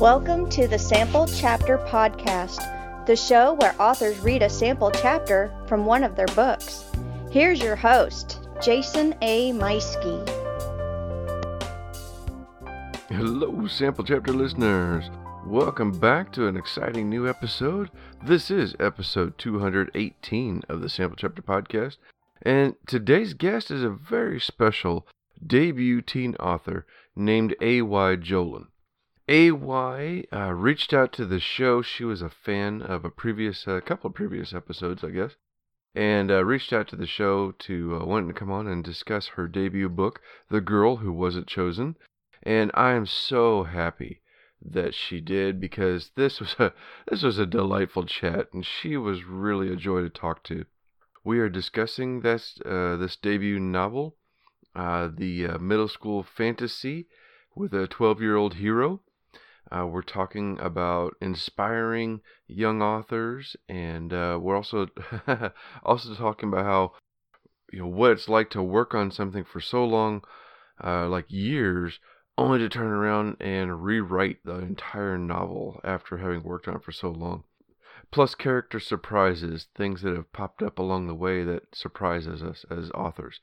[0.00, 5.86] Welcome to the Sample Chapter Podcast, the show where authors read a sample chapter from
[5.86, 6.84] one of their books.
[7.30, 9.52] Here's your host, Jason A.
[9.52, 10.28] Meiske.
[13.08, 15.08] Hello, Sample Chapter listeners.
[15.46, 17.90] Welcome back to an exciting new episode.
[18.22, 21.96] This is episode 218 of the Sample Chapter Podcast.
[22.42, 25.06] And today's guest is a very special
[25.44, 26.84] debut teen author
[27.16, 28.16] named A.Y.
[28.16, 28.66] Johlin.
[29.28, 31.82] AY uh, reached out to the show.
[31.82, 35.34] She was a fan of a previous, a uh, couple of previous episodes, I guess,
[35.96, 39.26] and uh, reached out to the show to uh, want to come on and discuss
[39.26, 41.96] her debut book, The Girl Who Wasn't Chosen.
[42.44, 44.22] And I am so happy
[44.62, 46.72] that she did because this was a
[47.08, 50.66] this was a delightful chat, and she was really a joy to talk to.
[51.24, 54.18] We are discussing this uh, this debut novel,
[54.76, 57.08] uh, the middle school fantasy
[57.56, 59.00] with a 12 year old hero
[59.70, 64.88] uh, we're talking about inspiring young authors, and uh, we're also
[65.82, 66.92] also talking about how
[67.72, 70.22] you know what it's like to work on something for so long,
[70.82, 71.98] uh, like years,
[72.38, 76.92] only to turn around and rewrite the entire novel after having worked on it for
[76.92, 77.44] so long.
[78.12, 82.90] Plus, character surprises, things that have popped up along the way that surprises us as
[82.92, 83.40] authors.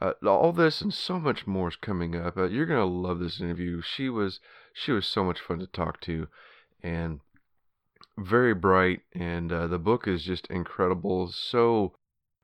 [0.00, 2.36] Uh, all this and so much more is coming up.
[2.36, 3.80] Uh, you're gonna love this interview.
[3.80, 4.40] She was
[4.74, 6.28] she was so much fun to talk to,
[6.82, 7.20] and
[8.18, 9.00] very bright.
[9.12, 11.28] And uh, the book is just incredible.
[11.28, 11.96] So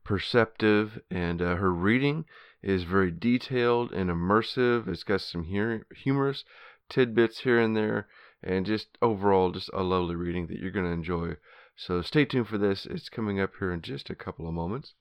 [0.04, 2.24] perceptive, and uh, her reading
[2.62, 4.88] is very detailed and immersive.
[4.88, 6.44] It's got some humorous
[6.88, 8.08] tidbits here and there,
[8.42, 11.36] and just overall, just a lovely reading that you're gonna enjoy.
[11.76, 12.86] So stay tuned for this.
[12.86, 14.94] It's coming up here in just a couple of moments.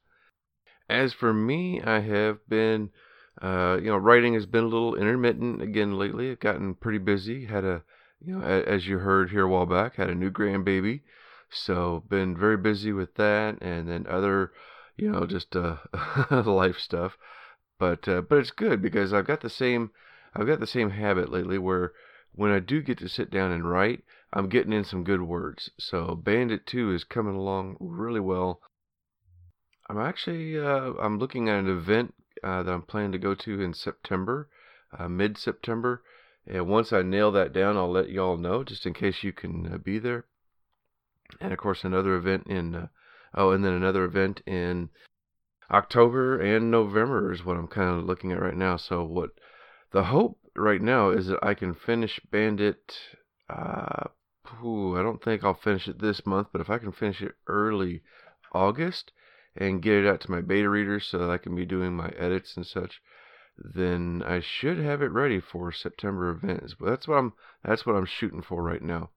[0.90, 2.90] As for me, I have been,
[3.42, 6.32] uh, you know, writing has been a little intermittent again lately.
[6.32, 7.46] I've gotten pretty busy.
[7.46, 7.84] Had a,
[8.20, 11.02] you know, as you heard here a while back, had a new grandbaby,
[11.50, 14.52] so been very busy with that, and then other,
[14.98, 15.78] you know, just uh,
[16.32, 17.18] life stuff.
[17.80, 19.92] But uh, but it's good because I've got the same,
[20.36, 21.94] I've got the same habit lately where
[22.34, 25.72] when I do get to sit down and write, I'm getting in some good words.
[25.80, 28.62] So Bandit 2 is coming along really well.
[29.90, 32.14] I'm actually uh, I'm looking at an event
[32.44, 34.50] uh, that I'm planning to go to in September,
[34.98, 36.04] uh, mid September.
[36.48, 39.72] And once I nail that down, I'll let y'all know, just in case you can
[39.74, 40.26] uh, be there.
[41.40, 42.88] And of course, another event in uh,
[43.36, 44.90] oh, and then another event in
[45.72, 48.78] October and November is what I'm kind of looking at right now.
[48.78, 49.32] So what
[49.92, 52.98] the hope right now is that I can finish Bandit.
[53.48, 54.06] Uh,
[54.64, 57.36] ooh, I don't think I'll finish it this month, but if I can finish it
[57.48, 58.02] early
[58.52, 59.12] August,
[59.56, 62.10] and get it out to my beta readers so that I can be doing my
[62.18, 63.02] edits and such,
[63.58, 66.76] then I should have it ready for September events.
[66.80, 67.34] But that's what I'm
[67.64, 69.10] that's what I'm shooting for right now,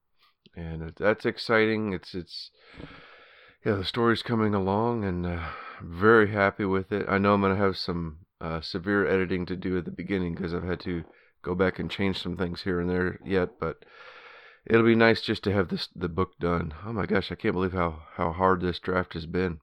[0.57, 1.93] and that's exciting.
[1.93, 2.51] It's it's
[3.65, 5.49] yeah, the story's coming along, and uh,
[5.81, 7.07] very happy with it.
[7.09, 10.53] I know I'm gonna have some uh, severe editing to do at the beginning because
[10.53, 11.05] I've had to
[11.43, 13.85] go back and change some things here and there yet, but
[14.67, 16.75] it'll be nice just to have this the book done.
[16.85, 19.61] Oh my gosh, I can't believe how how hard this draft has been.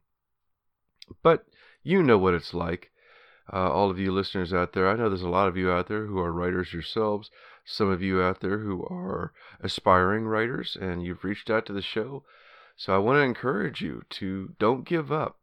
[1.24, 1.46] But
[1.84, 2.92] you know what it's like.
[3.52, 5.88] Uh, all of you listeners out there, I know there's a lot of you out
[5.88, 7.31] there who are writers yourselves.
[7.66, 11.81] Some of you out there who are aspiring writers, and you've reached out to the
[11.81, 12.24] show.
[12.75, 15.40] So I want to encourage you to don't give up.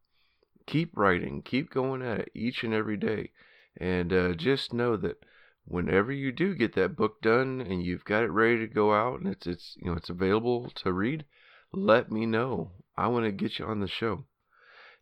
[0.67, 3.33] Keep writing, keep going at it each and every day,
[3.77, 5.25] and uh, just know that
[5.65, 9.19] whenever you do get that book done and you've got it ready to go out
[9.19, 11.25] and it's it's you know it's available to read,
[11.73, 12.71] let me know.
[12.97, 14.25] I want to get you on the show.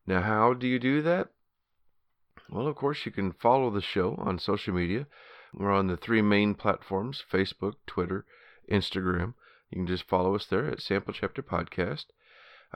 [0.06, 1.30] Now, how do you do that?
[2.50, 5.06] Well, of course, you can follow the show on social media.
[5.54, 8.26] We're on the three main platforms Facebook, Twitter,
[8.70, 9.34] Instagram.
[9.70, 12.06] You can just follow us there at Sample Chapter Podcast.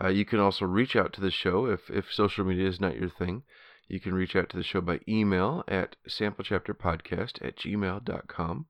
[0.00, 2.96] Uh, you can also reach out to the show if, if social media is not
[2.96, 3.42] your thing.
[3.88, 8.66] You can reach out to the show by email at samplechapterpodcast at gmail.com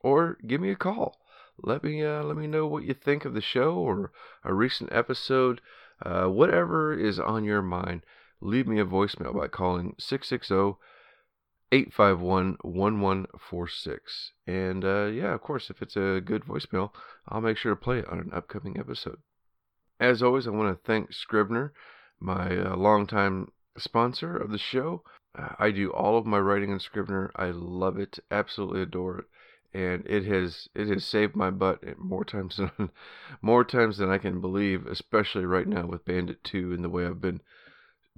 [0.00, 1.18] or give me a call.
[1.62, 4.12] Let me uh, let me know what you think of the show or
[4.44, 5.60] a recent episode
[6.02, 8.02] uh, whatever is on your mind,
[8.40, 10.78] leave me a voicemail by calling 660
[11.72, 14.32] 851 1146.
[14.46, 16.90] And uh, yeah, of course, if it's a good voicemail,
[17.28, 19.18] I'll make sure to play it on an upcoming episode.
[19.98, 21.72] As always, I want to thank Scrivener,
[22.20, 25.02] my uh, longtime sponsor of the show.
[25.58, 27.30] I do all of my writing in Scrivener.
[27.36, 29.26] I love it, absolutely adore it
[29.76, 32.90] and it has it has saved my butt more times than
[33.42, 37.04] more times than I can believe, especially right now with Bandit 2 and the way
[37.04, 37.42] I've been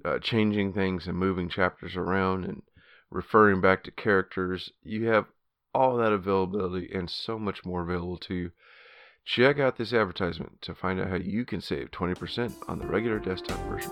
[0.04, 2.62] uh, changing things and moving chapters around and
[3.10, 4.70] referring back to characters.
[4.84, 5.26] You have
[5.74, 8.50] all that availability and so much more available to you.
[9.24, 13.18] Check out this advertisement to find out how you can save 20% on the regular
[13.18, 13.90] desktop version.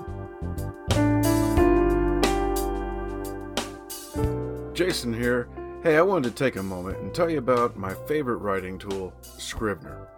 [4.73, 5.49] Jason here.
[5.87, 9.15] Hey, I wanted to take a moment and tell you about my favorite writing tool,
[9.23, 10.09] Scrivener.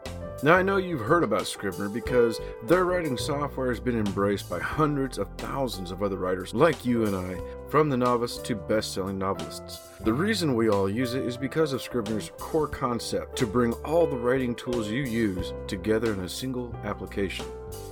[0.43, 4.61] Now, I know you've heard about Scrivener because their writing software has been embraced by
[4.61, 7.39] hundreds of thousands of other writers like you and I,
[7.69, 9.91] from the novice to best selling novelists.
[10.01, 14.07] The reason we all use it is because of Scrivener's core concept to bring all
[14.07, 17.45] the writing tools you use together in a single application.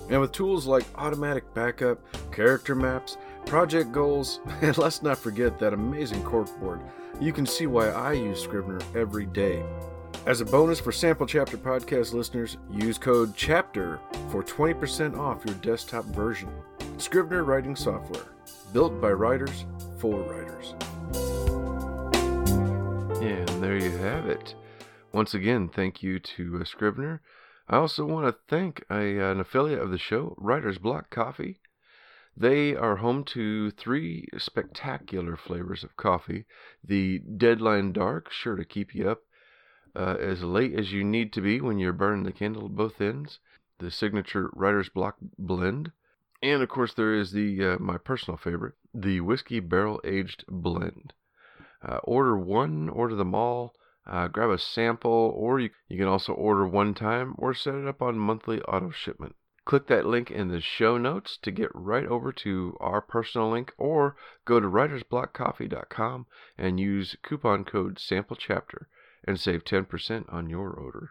[0.08, 1.99] And with tools like automatic backup,
[2.32, 6.81] character maps, project goals, and let's not forget that amazing corkboard,
[7.21, 9.65] you can see why I use Scrivener every day.
[10.27, 15.55] As a bonus for Sample Chapter podcast listeners, use code CHAPTER for 20% off your
[15.57, 16.51] desktop version.
[16.99, 18.27] Scrivener writing software,
[18.73, 19.67] built by writers
[19.99, 20.75] for writers.
[23.23, 24.55] And there you have it.
[25.13, 27.23] Once again, thank you to uh, Scrivener.
[27.69, 31.61] I also want to thank a, an affiliate of the show, Writer's Block Coffee.
[32.37, 36.44] They are home to three spectacular flavors of coffee.
[36.85, 39.23] The Deadline Dark, sure to keep you up
[39.94, 43.00] uh, as late as you need to be when you're burning the candle at both
[43.00, 43.38] ends.
[43.79, 45.93] The signature Writer's Block blend.
[46.43, 51.15] And of course, there is the uh, my personal favorite, the whiskey barrel aged blend.
[51.82, 53.75] Uh, order one, order them all,
[54.06, 57.87] uh, grab a sample, or you, you can also order one time or set it
[57.87, 59.35] up on monthly auto shipment.
[59.67, 63.75] Click that link in the show notes to get right over to our personal link,
[63.77, 64.15] or
[64.45, 66.27] go to writersblockcoffee.com
[66.57, 68.89] and use coupon code SAMPLECHAPTER
[69.25, 71.11] and save 10% on your order.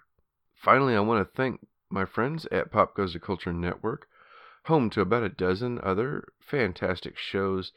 [0.54, 4.08] Finally, I want to thank my friends at Pop Goes the Culture Network,
[4.64, 7.74] home to about a dozen other fantastic shows.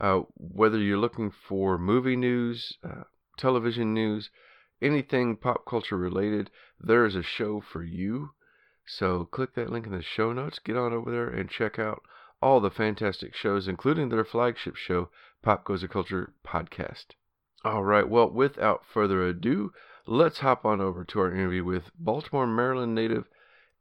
[0.00, 3.04] Uh, whether you're looking for movie news, uh,
[3.36, 4.30] television news,
[4.82, 6.50] anything pop culture related,
[6.80, 8.30] there is a show for you.
[8.90, 12.00] So click that link in the show notes, get on over there and check out
[12.40, 15.10] all the fantastic shows, including their flagship show,
[15.42, 17.08] Pop Goes the Culture Podcast.
[17.64, 19.72] All right, well, without further ado,
[20.06, 23.26] let's hop on over to our interview with Baltimore, Maryland native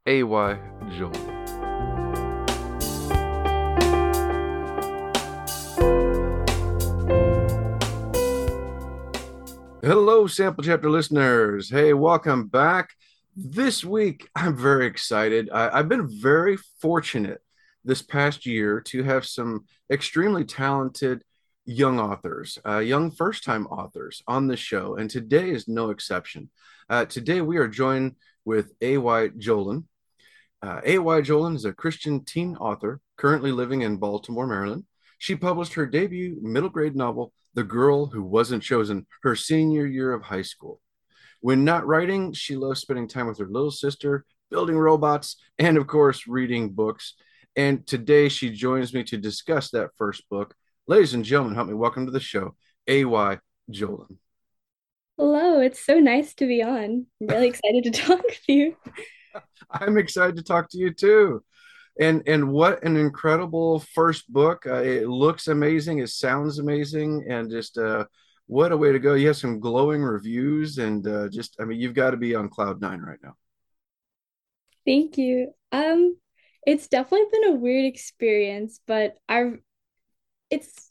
[0.05, 0.59] A.Y.
[0.97, 1.13] Joel.
[9.81, 11.69] Hello, Sample Chapter listeners.
[11.69, 12.96] Hey, welcome back.
[13.39, 15.51] This week, I'm very excited.
[15.51, 17.39] I, have been very fortunate
[17.85, 21.23] this past year to have some extremely talented
[21.63, 26.49] young authors, uh, young first time authors on the show, and today is no exception.
[26.89, 29.27] Uh, today we are joined with A.Y.
[29.37, 29.83] Johlin.
[30.63, 31.21] Uh, A.Y.
[31.21, 34.85] Johlin is a Christian teen author currently living in Baltimore, Maryland.
[35.19, 40.11] She published her debut middle grade novel, The Girl Who Wasn't Chosen, her senior year
[40.11, 40.81] of high school.
[41.39, 45.87] When not writing, she loves spending time with her little sister, building robots, and of
[45.87, 47.13] course, reading books.
[47.55, 50.55] And today she joins me to discuss that first book,
[50.89, 52.55] Ladies and gentlemen, help me welcome to the show,
[52.87, 53.39] A.Y.
[53.69, 54.15] Johlin.
[55.17, 57.05] Hello, it's so nice to be on.
[57.19, 58.77] I'm really excited to talk with you.
[59.69, 61.43] I'm excited to talk to you too.
[61.99, 64.65] And and what an incredible first book.
[64.65, 68.05] Uh, it looks amazing, it sounds amazing, and just uh,
[68.47, 69.13] what a way to go.
[69.13, 72.49] You have some glowing reviews, and uh, just I mean, you've got to be on
[72.49, 73.33] cloud nine right now.
[74.85, 75.53] Thank you.
[75.71, 76.17] Um,
[76.65, 79.59] it's definitely been a weird experience, but I've
[80.49, 80.87] it's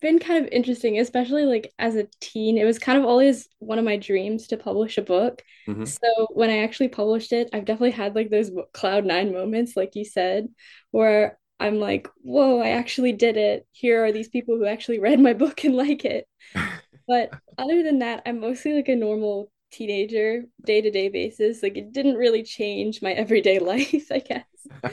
[0.00, 2.58] been kind of interesting, especially like as a teen.
[2.58, 5.42] It was kind of always one of my dreams to publish a book.
[5.68, 5.84] Mm-hmm.
[5.84, 9.94] So when I actually published it, I've definitely had like those cloud nine moments, like
[9.94, 10.48] you said,
[10.90, 13.66] where I'm like, whoa, I actually did it.
[13.72, 16.28] Here are these people who actually read my book and like it.
[17.06, 21.62] but other than that, I'm mostly like a normal teenager, day to day basis.
[21.62, 24.44] Like it didn't really change my everyday life, I guess.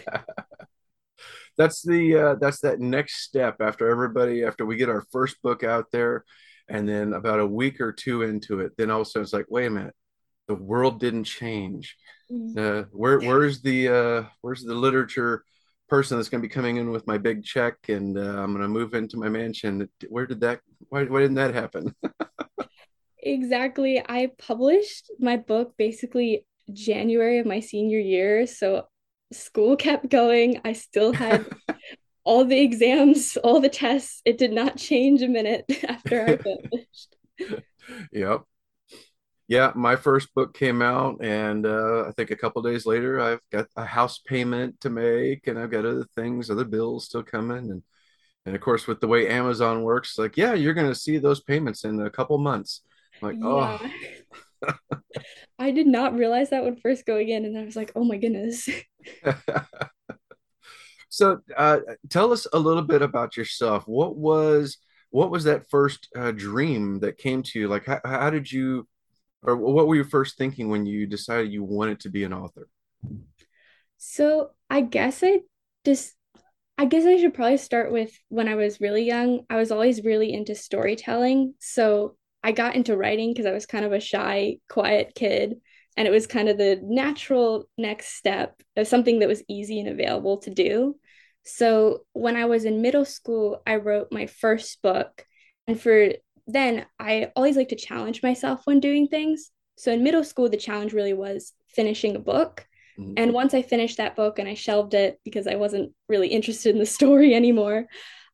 [1.57, 5.63] That's the uh, that's that next step after everybody after we get our first book
[5.63, 6.23] out there
[6.69, 9.33] and then about a week or two into it then all of a sudden it's
[9.33, 9.93] like wait a minute
[10.51, 11.95] the world didn't change.
[12.57, 15.43] Uh, where where's the uh, where's the literature
[15.91, 18.63] person that's going to be coming in with my big check and uh, i'm going
[18.63, 21.93] to move into my mansion where did that why, why didn't that happen
[23.23, 28.85] exactly i published my book basically january of my senior year so
[29.31, 30.61] school kept going.
[30.63, 31.45] I still had
[32.23, 34.21] all the exams, all the tests.
[34.25, 37.15] It did not change a minute after I finished.
[38.11, 38.41] yep.
[39.51, 43.41] Yeah, my first book came out, and uh, I think a couple days later, I've
[43.51, 47.69] got a house payment to make, and I've got other things, other bills still coming,
[47.69, 47.83] and
[48.45, 51.41] and of course, with the way Amazon works, like, yeah, you're going to see those
[51.41, 52.83] payments in a couple months.
[53.21, 53.77] I'm like, oh.
[55.59, 58.15] I did not realize that when first going in, and I was like, oh my
[58.15, 58.69] goodness.
[61.09, 63.83] so uh, tell us a little bit about yourself.
[63.85, 64.77] What was
[65.09, 67.67] what was that first uh, dream that came to you?
[67.67, 68.87] Like, how, how did you,
[69.43, 72.67] or what were you first thinking when you decided you wanted to be an author?
[73.97, 75.41] So I guess I
[75.85, 76.13] just
[76.77, 79.41] I guess I should probably start with when I was really young.
[79.49, 81.53] I was always really into storytelling.
[81.59, 85.61] So I got into writing because I was kind of a shy, quiet kid.
[85.95, 89.89] And it was kind of the natural next step of something that was easy and
[89.89, 90.95] available to do.
[91.43, 95.25] So when I was in middle school, I wrote my first book.
[95.67, 96.13] And for
[96.47, 99.51] then, I always like to challenge myself when doing things.
[99.77, 102.65] So in middle school, the challenge really was finishing a book.
[102.99, 103.13] Mm-hmm.
[103.17, 106.73] And once I finished that book and I shelved it because I wasn't really interested
[106.73, 107.87] in the story anymore,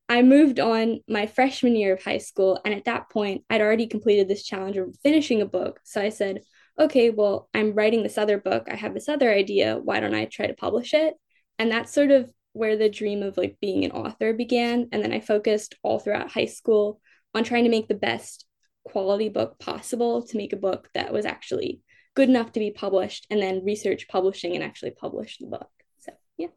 [0.09, 2.59] I moved on my freshman year of high school.
[2.63, 5.79] And at that point, I'd already completed this challenge of finishing a book.
[5.83, 6.41] So I said,
[6.79, 8.67] okay, well, I'm writing this other book.
[8.71, 9.77] I have this other idea.
[9.77, 11.15] Why don't I try to publish it?
[11.59, 14.89] And that's sort of where the dream of like being an author began.
[14.91, 17.01] And then I focused all throughout high school
[17.37, 18.45] on trying to make the best
[18.83, 21.81] quality book possible to make a book that was actually
[22.15, 25.69] good enough to be published and then research publishing and actually publish the book.
[25.99, 26.47] So, yeah.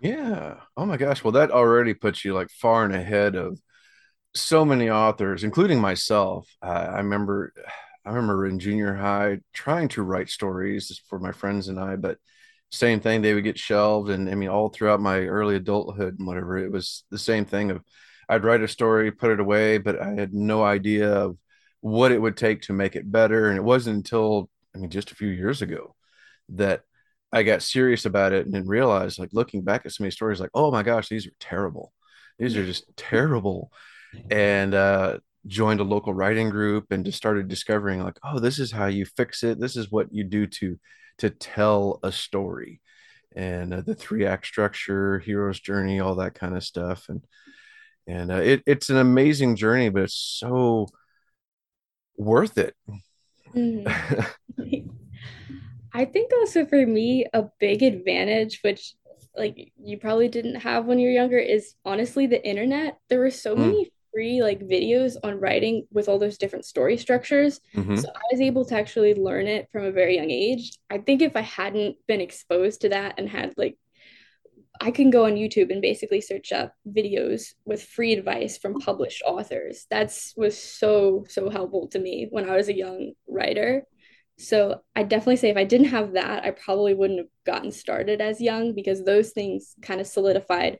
[0.00, 0.54] Yeah.
[0.76, 1.22] Oh my gosh.
[1.22, 3.60] Well, that already puts you like far and ahead of
[4.34, 6.48] so many authors, including myself.
[6.62, 7.52] Uh, I remember,
[8.04, 12.18] I remember in junior high trying to write stories for my friends and I, but
[12.70, 13.22] same thing.
[13.22, 16.70] They would get shelved, and I mean, all throughout my early adulthood and whatever, it
[16.70, 17.70] was the same thing.
[17.70, 17.82] Of
[18.28, 21.38] I'd write a story, put it away, but I had no idea of
[21.80, 23.48] what it would take to make it better.
[23.48, 25.94] And it wasn't until I mean, just a few years ago
[26.50, 26.82] that
[27.32, 30.14] I got serious about it and then realized, like looking back at some of these
[30.14, 31.92] stories, like, oh my gosh, these are terrible.
[32.38, 33.72] These are just terrible.
[34.30, 38.72] And uh, joined a local writing group and just started discovering, like, oh, this is
[38.72, 39.60] how you fix it.
[39.60, 40.78] This is what you do to
[41.18, 42.80] to tell a story,
[43.36, 47.10] and uh, the three act structure, hero's journey, all that kind of stuff.
[47.10, 47.22] And
[48.08, 50.88] and uh, it, it's an amazing journey, but it's so
[52.16, 52.74] worth it.
[53.54, 54.20] Mm-hmm.
[55.92, 58.94] I think also for me, a big advantage, which
[59.36, 62.98] like you probably didn't have when you were younger, is honestly the internet.
[63.08, 63.58] There were so mm.
[63.58, 67.60] many free like videos on writing with all those different story structures.
[67.74, 67.96] Mm-hmm.
[67.96, 70.78] So I was able to actually learn it from a very young age.
[70.88, 73.76] I think if I hadn't been exposed to that and had like
[74.80, 79.22] I can go on YouTube and basically search up videos with free advice from published
[79.26, 79.86] authors.
[79.90, 83.84] That's was so so helpful to me when I was a young writer.
[84.38, 88.20] So I definitely say if I didn't have that, I probably wouldn't have gotten started
[88.20, 90.78] as young because those things kind of solidified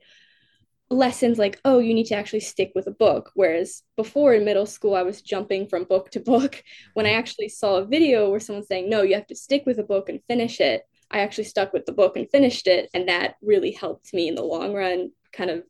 [0.91, 3.31] lessons like, oh, you need to actually stick with a book.
[3.35, 6.63] Whereas before in middle school, I was jumping from book to book.
[6.95, 9.79] When I actually saw a video where someone's saying, no, you have to stick with
[9.79, 12.91] a book and finish it, I actually stuck with the book and finished it.
[12.95, 15.63] And that really helped me in the long run kind of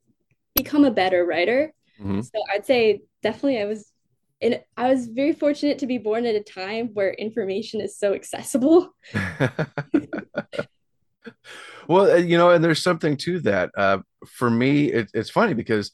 [0.54, 1.72] become a better writer.
[2.00, 2.22] Mm-hmm.
[2.22, 3.92] So I'd say definitely I was
[4.40, 8.14] in I was very fortunate to be born at a time where information is so
[8.14, 8.94] accessible.
[11.88, 13.70] well, uh, you know, and there's something to that.
[13.76, 15.92] Uh, for me, it, it's funny because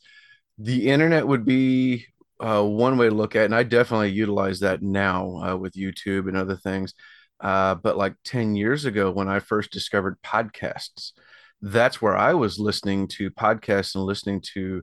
[0.58, 2.06] the internet would be
[2.40, 5.74] uh, one way to look at, it, and I definitely utilize that now uh, with
[5.74, 6.94] YouTube and other things.
[7.40, 11.12] Uh, but like 10 years ago, when I first discovered podcasts,
[11.60, 14.82] that's where I was listening to podcasts and listening to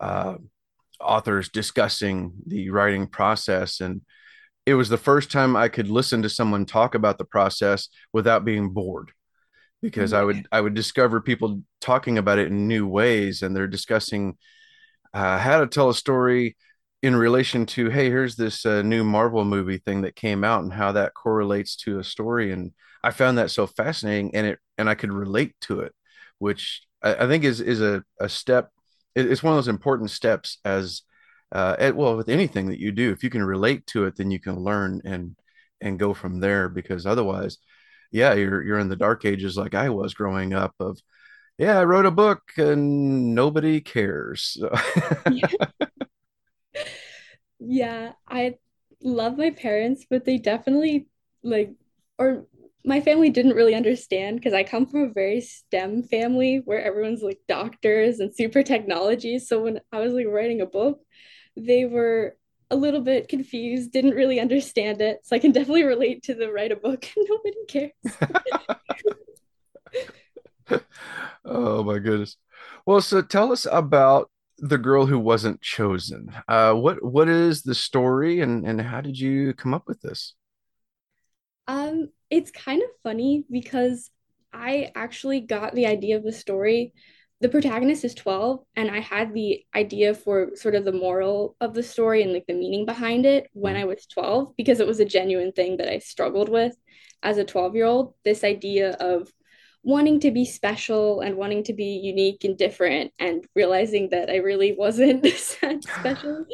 [0.00, 0.34] uh,
[1.00, 3.80] authors discussing the writing process.
[3.80, 4.02] And
[4.66, 8.44] it was the first time I could listen to someone talk about the process without
[8.44, 9.12] being bored
[9.82, 10.20] because mm-hmm.
[10.20, 14.38] I would I would discover people talking about it in new ways and they're discussing
[15.12, 16.56] uh, how to tell a story
[17.04, 20.72] in relation to hey here's this uh, new marvel movie thing that came out and
[20.72, 24.88] how that correlates to a story and i found that so fascinating and it and
[24.88, 25.92] i could relate to it
[26.38, 28.70] which i, I think is is a, a step
[29.14, 31.02] it's one of those important steps as
[31.52, 34.30] uh at, well with anything that you do if you can relate to it then
[34.30, 35.36] you can learn and
[35.82, 37.58] and go from there because otherwise
[38.12, 40.98] yeah you're you're in the dark ages like i was growing up of
[41.58, 44.56] yeah i wrote a book and nobody cares.
[45.26, 45.46] Yeah,
[48.28, 48.56] I
[49.02, 51.08] love my parents, but they definitely
[51.42, 51.72] like,
[52.18, 52.46] or
[52.84, 57.22] my family didn't really understand because I come from a very STEM family where everyone's
[57.22, 59.38] like doctors and super technology.
[59.38, 61.00] So when I was like writing a book,
[61.56, 62.36] they were
[62.70, 65.20] a little bit confused, didn't really understand it.
[65.24, 67.92] So I can definitely relate to the write a book and nobody cares.
[71.44, 72.36] oh my goodness.
[72.86, 74.30] Well, so tell us about
[74.64, 76.34] the girl who wasn't chosen.
[76.48, 80.34] Uh, what what is the story, and and how did you come up with this?
[81.68, 84.10] Um, it's kind of funny because
[84.54, 86.94] I actually got the idea of the story.
[87.40, 91.74] The protagonist is 12, and I had the idea for sort of the moral of
[91.74, 94.98] the story and like the meaning behind it when I was 12 because it was
[94.98, 96.74] a genuine thing that I struggled with
[97.22, 98.14] as a 12 year old.
[98.24, 99.30] This idea of
[99.84, 104.36] wanting to be special and wanting to be unique and different and realizing that I
[104.36, 105.22] really wasn't
[105.60, 106.46] that special.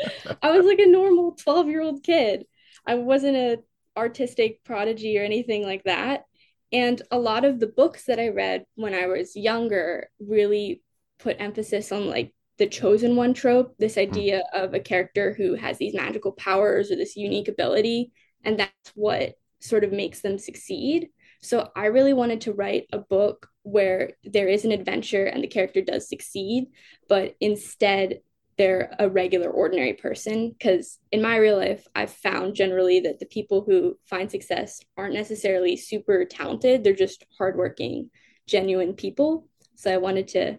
[0.43, 2.45] I was like a normal 12 year old kid.
[2.87, 3.59] I wasn't a
[3.97, 6.25] artistic prodigy or anything like that.
[6.73, 10.83] And a lot of the books that I read when I was younger really
[11.19, 14.01] put emphasis on like the chosen one trope, this hmm.
[14.01, 18.11] idea of a character who has these magical powers or this unique ability.
[18.45, 21.11] And that's what sort of makes them succeed.
[21.43, 25.49] So I really wanted to write a book where there is an adventure and the
[25.49, 26.67] character does succeed,
[27.09, 28.21] but instead
[28.57, 30.51] they're a regular, ordinary person.
[30.51, 35.15] Because in my real life, I've found generally that the people who find success aren't
[35.15, 38.11] necessarily super talented, they're just hardworking,
[38.47, 39.49] genuine people.
[39.77, 40.59] So I wanted to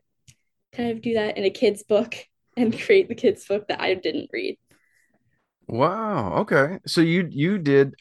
[0.73, 2.15] kind of do that in a kid's book
[2.57, 4.57] and create the kid's book that I didn't read.
[5.67, 6.39] Wow.
[6.39, 6.79] Okay.
[6.87, 7.93] So you you did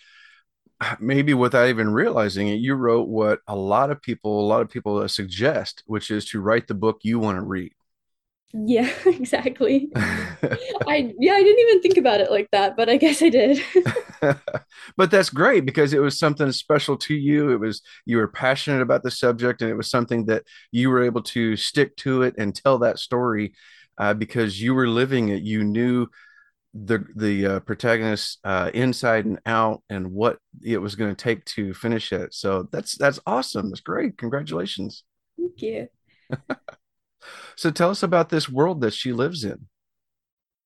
[0.99, 4.70] maybe without even realizing it, you wrote what a lot of people, a lot of
[4.70, 7.72] people suggest, which is to write the book you want to read.
[8.52, 9.90] Yeah, exactly.
[9.94, 13.62] I yeah, I didn't even think about it like that, but I guess I did.
[14.96, 17.50] but that's great because it was something special to you.
[17.50, 21.02] It was you were passionate about the subject, and it was something that you were
[21.02, 23.54] able to stick to it and tell that story
[23.99, 25.42] uh, because you were living it.
[25.42, 26.08] You knew
[26.74, 31.44] the the uh, protagonist uh, inside and out and what it was going to take
[31.44, 32.32] to finish it.
[32.32, 33.70] So that's that's awesome.
[33.70, 34.16] That's great.
[34.18, 35.04] Congratulations.
[35.36, 35.88] Thank you.
[37.56, 39.66] so tell us about this world that she lives in.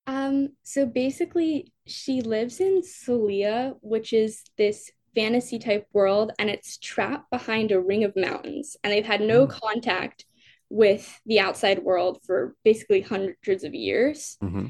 [0.07, 0.51] Um.
[0.63, 7.31] So basically, she lives in Sellia, which is this fantasy type world, and it's trapped
[7.31, 9.51] behind a ring of mountains, and they've had no mm.
[9.51, 10.27] contact
[10.69, 14.37] with the outside world for basically hundreds of years.
[14.43, 14.67] Mm-hmm.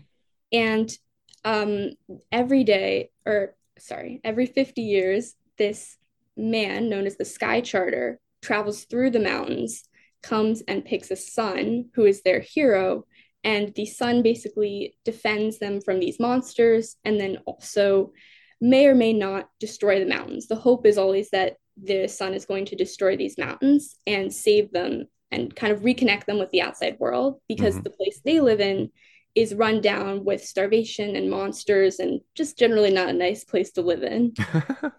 [0.52, 0.96] And
[1.44, 1.90] um,
[2.32, 5.96] every day, or sorry, every 50 years, this
[6.36, 9.84] man known as the Sky Charter travels through the mountains,
[10.22, 13.04] comes and picks a sun who is their hero.
[13.42, 18.12] And the sun basically defends them from these monsters and then also
[18.60, 20.46] may or may not destroy the mountains.
[20.46, 24.72] The hope is always that the sun is going to destroy these mountains and save
[24.72, 27.82] them and kind of reconnect them with the outside world because mm-hmm.
[27.82, 28.90] the place they live in
[29.34, 33.82] is run down with starvation and monsters and just generally not a nice place to
[33.82, 34.34] live in.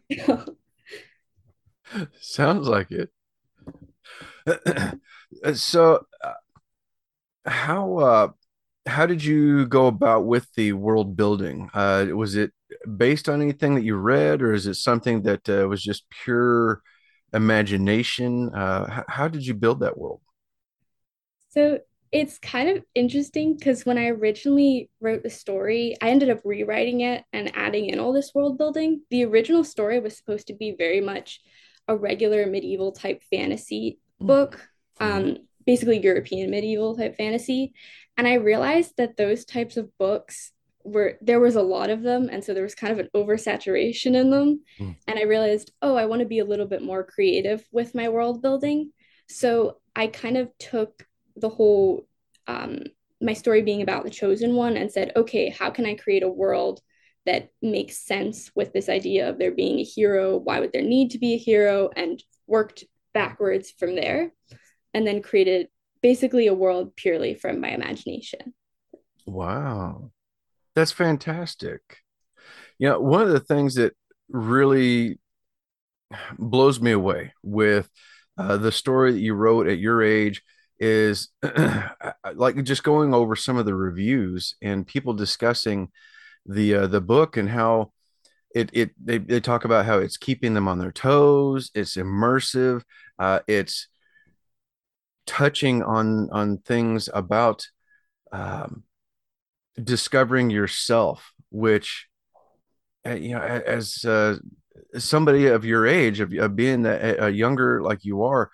[2.19, 3.09] Sounds like it.
[5.53, 6.33] so uh,
[7.45, 8.27] how uh
[8.87, 11.69] how did you go about with the world building?
[11.73, 12.51] Uh was it
[12.97, 16.81] based on anything that you read or is it something that uh, was just pure
[17.33, 18.53] imagination?
[18.53, 20.21] Uh how did you build that world?
[21.49, 21.79] So
[22.11, 27.01] it's kind of interesting because when I originally wrote the story, I ended up rewriting
[27.01, 29.01] it and adding in all this world building.
[29.09, 31.41] The original story was supposed to be very much
[31.87, 34.27] a regular medieval type fantasy mm.
[34.27, 34.67] book,
[34.99, 37.73] um, basically European medieval type fantasy.
[38.17, 40.51] And I realized that those types of books
[40.85, 44.15] were there was a lot of them and so there was kind of an oversaturation
[44.15, 44.95] in them mm.
[45.07, 48.07] and i realized oh i want to be a little bit more creative with my
[48.07, 48.91] world building
[49.27, 52.07] so i kind of took the whole
[52.47, 52.83] um,
[53.21, 56.29] my story being about the chosen one and said, okay, how can I create a
[56.29, 56.81] world
[57.25, 60.37] that makes sense with this idea of there being a hero?
[60.37, 61.89] Why would there need to be a hero?
[61.95, 64.31] And worked backwards from there
[64.93, 65.67] and then created
[66.01, 68.53] basically a world purely from my imagination.
[69.25, 70.11] Wow.
[70.75, 71.81] That's fantastic.
[72.77, 73.93] You know, one of the things that
[74.29, 75.19] really
[76.37, 77.89] blows me away with
[78.37, 80.43] uh, the story that you wrote at your age
[80.79, 81.29] is
[82.35, 85.89] like just going over some of the reviews and people discussing
[86.45, 87.91] the uh, the book and how
[88.53, 92.83] it it they, they talk about how it's keeping them on their toes it's immersive
[93.19, 93.87] uh, it's
[95.25, 97.67] touching on on things about
[98.31, 98.83] um,
[99.81, 102.07] discovering yourself which
[103.07, 104.37] uh, you know as uh,
[104.97, 108.51] somebody of your age of, of being a, a younger like you are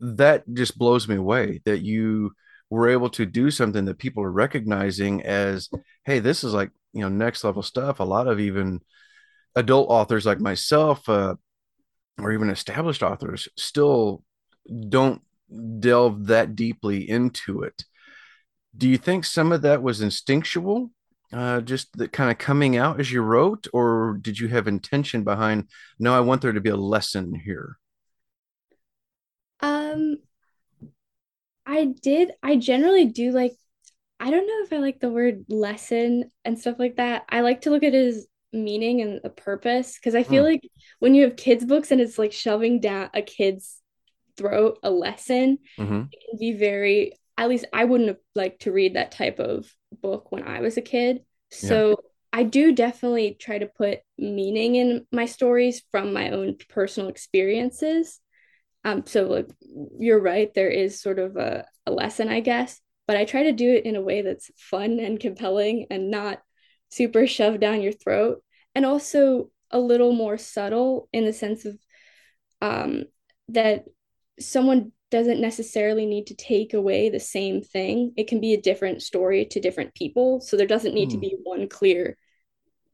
[0.00, 2.32] that just blows me away that you
[2.70, 5.68] were able to do something that people are recognizing as
[6.04, 8.80] hey this is like you know next level stuff a lot of even
[9.56, 11.34] adult authors like myself uh,
[12.18, 14.22] or even established authors still
[14.88, 15.20] don't
[15.80, 17.84] delve that deeply into it
[18.76, 20.90] do you think some of that was instinctual
[21.32, 25.24] uh, just the kind of coming out as you wrote, or did you have intention
[25.24, 25.68] behind?
[25.98, 27.78] No, I want there to be a lesson here.
[29.92, 30.16] Um,
[31.66, 32.32] I did.
[32.42, 33.52] I generally do like.
[34.18, 37.24] I don't know if I like the word lesson and stuff like that.
[37.28, 40.52] I like to look at it as meaning and a purpose because I feel mm.
[40.52, 40.68] like
[41.00, 43.80] when you have kids books and it's like shoving down a kid's
[44.36, 46.02] throat a lesson, mm-hmm.
[46.12, 47.14] it can be very.
[47.38, 49.66] At least I wouldn't have liked to read that type of
[50.00, 51.24] book when I was a kid.
[51.50, 51.94] So yeah.
[52.32, 58.20] I do definitely try to put meaning in my stories from my own personal experiences.
[58.84, 59.48] Um, so like
[59.98, 63.52] you're right, there is sort of a, a lesson, I guess, but I try to
[63.52, 66.42] do it in a way that's fun and compelling and not
[66.90, 68.42] super shoved down your throat.
[68.74, 71.78] And also a little more subtle in the sense of
[72.60, 73.04] um,
[73.48, 73.84] that
[74.38, 78.12] someone doesn't necessarily need to take away the same thing.
[78.16, 80.40] It can be a different story to different people.
[80.40, 81.12] So there doesn't need mm.
[81.12, 81.20] to hmm.
[81.20, 82.16] be one clear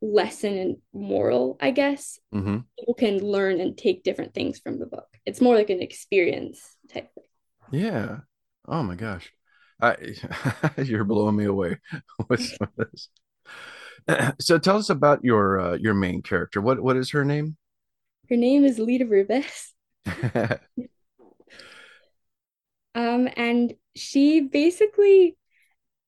[0.00, 2.18] lesson and moral, I guess.
[2.34, 2.58] Mm-hmm.
[2.78, 5.08] People can learn and take different things from the book.
[5.26, 6.60] It's more like an experience
[6.92, 7.24] type thing.
[7.80, 8.18] Yeah.
[8.66, 9.32] Oh my gosh.
[9.80, 9.96] I,
[10.82, 11.78] you're blowing me away
[12.28, 13.08] with some of this.
[14.40, 16.62] So tell us about your uh, your main character.
[16.62, 17.58] What what is her name?
[18.30, 19.74] Her name is Lita Rubis.
[22.98, 25.36] Um, and she basically,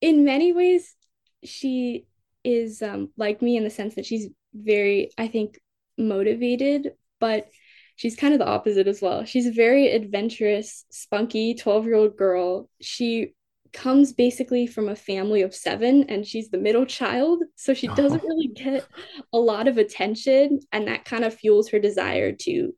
[0.00, 0.96] in many ways,
[1.44, 2.06] she
[2.44, 5.58] is um, like me in the sense that she's very, I think,
[5.96, 7.48] motivated, but
[7.96, 9.24] she's kind of the opposite as well.
[9.24, 12.68] She's a very adventurous, spunky 12 year old girl.
[12.80, 13.34] She
[13.72, 17.42] comes basically from a family of seven and she's the middle child.
[17.56, 18.86] So she doesn't really get
[19.32, 20.60] a lot of attention.
[20.72, 22.74] And that kind of fuels her desire to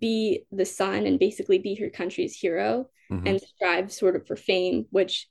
[0.00, 3.26] be the son and basically be her country's hero mm-hmm.
[3.26, 5.28] and strive sort of for fame, which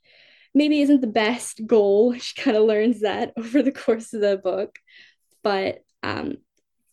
[0.53, 2.13] maybe isn't the best goal.
[2.19, 4.79] She kind of learns that over the course of the book.
[5.43, 6.37] But um,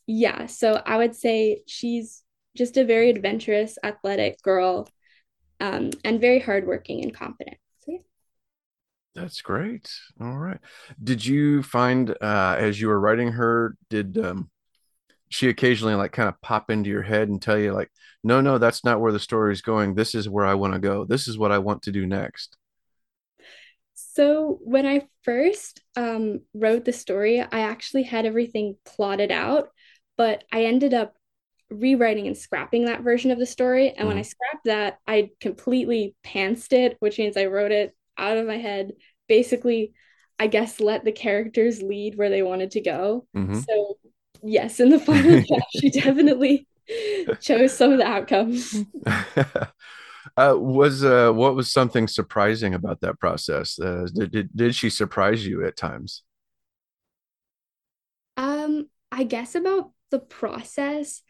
[0.07, 2.23] yeah, so I would say she's
[2.57, 4.89] just a very adventurous, athletic girl
[5.61, 7.59] um, and very hardworking and confident.
[7.79, 7.99] So, yeah.
[9.15, 9.93] That's great.
[10.21, 10.59] All right.
[11.03, 14.51] Did you find uh, as you were writing her, did um,
[15.31, 17.91] she occasionally like kind of pop into your head and tell you like
[18.23, 20.79] no no that's not where the story is going this is where i want to
[20.79, 22.57] go this is what i want to do next
[24.21, 29.69] so when i first um, wrote the story i actually had everything plotted out
[30.17, 31.15] but i ended up
[31.71, 34.09] rewriting and scrapping that version of the story and mm-hmm.
[34.09, 38.47] when i scrapped that i completely pantsed it which means i wrote it out of
[38.47, 38.93] my head
[39.29, 39.93] basically
[40.39, 43.61] i guess let the characters lead where they wanted to go mm-hmm.
[43.61, 43.97] so
[44.43, 46.67] yes, in the final draft, she definitely
[47.41, 48.85] chose some of the outcomes.
[50.37, 53.79] Uh, was uh, what was something surprising about that process?
[53.79, 56.23] Uh, did, did did she surprise you at times?
[58.37, 61.23] Um, I guess about the process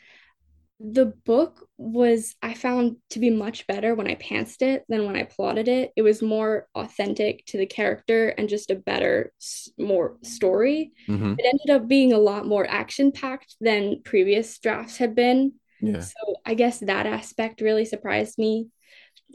[0.81, 5.15] the book was I found to be much better when I pantsed it than when
[5.15, 5.93] I plotted it.
[5.95, 9.33] It was more authentic to the character and just a better,
[9.79, 10.93] more story.
[11.07, 11.35] Mm-hmm.
[11.39, 15.53] It ended up being a lot more action packed than previous drafts had been.
[15.83, 16.01] Yeah.
[16.01, 18.69] So I guess that aspect really surprised me.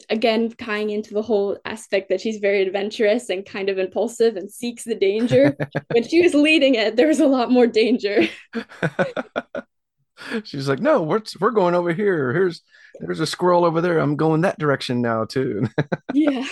[0.09, 4.51] Again, tying into the whole aspect that she's very adventurous and kind of impulsive and
[4.51, 5.55] seeks the danger.
[5.91, 8.27] when she was leading it, there was a lot more danger.
[10.43, 12.33] she's like, no, we're we're going over here.
[12.33, 12.61] Here's
[12.99, 13.99] there's a squirrel over there.
[13.99, 15.67] I'm going that direction now too.
[16.13, 16.45] yeah.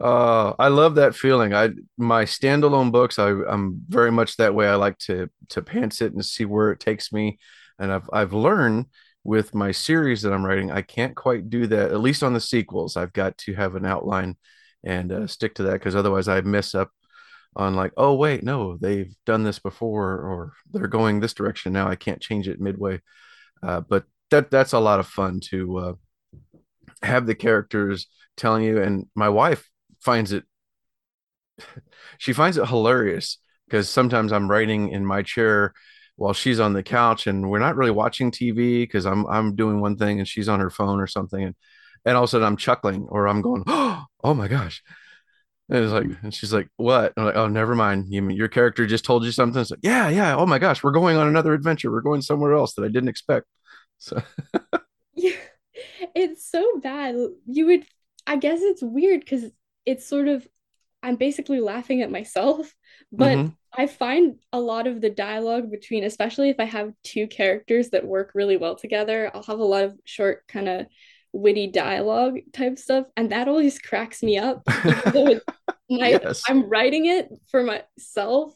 [0.00, 1.54] uh, I love that feeling.
[1.54, 4.68] I my standalone books, I, I'm very much that way.
[4.68, 7.38] I like to to pants it and see where it takes me.
[7.78, 8.86] And I've I've learned
[9.28, 11.90] with my series that I'm writing, I can't quite do that.
[11.90, 14.38] At least on the sequels, I've got to have an outline
[14.82, 16.90] and uh, stick to that because otherwise I mess up
[17.54, 21.86] on like, oh wait, no, they've done this before, or they're going this direction now.
[21.86, 23.02] I can't change it midway.
[23.62, 25.92] Uh, but that that's a lot of fun to uh,
[27.02, 28.06] have the characters
[28.38, 28.80] telling you.
[28.80, 29.68] And my wife
[30.00, 30.44] finds it.
[32.16, 35.74] She finds it hilarious because sometimes I'm writing in my chair
[36.18, 39.80] while she's on the couch, and we're not really watching TV because I'm I'm doing
[39.80, 41.54] one thing and she's on her phone or something, and
[42.04, 44.82] and all of a sudden I'm chuckling or I'm going, oh my gosh,
[45.70, 48.06] and it's like, and she's like, "What?" I'm like, "Oh, never mind.
[48.08, 50.34] You mean your character just told you something?" It's like, "Yeah, yeah.
[50.36, 51.90] Oh my gosh, we're going on another adventure.
[51.92, 53.46] We're going somewhere else that I didn't expect."
[53.98, 54.22] So,
[55.14, 55.36] yeah,
[56.14, 57.16] it's so bad.
[57.46, 57.86] You would,
[58.26, 59.44] I guess, it's weird because
[59.84, 60.46] it's sort of,
[61.02, 62.74] I'm basically laughing at myself,
[63.12, 63.48] but mm-hmm.
[63.72, 68.06] I find a lot of the dialogue between, especially if I have two characters that
[68.06, 70.86] work really well together, I'll have a lot of short kind of
[71.32, 75.42] witty dialogue type stuff and that always cracks me up even though it
[75.90, 76.42] my Yes.
[76.48, 78.54] I'm writing it for myself.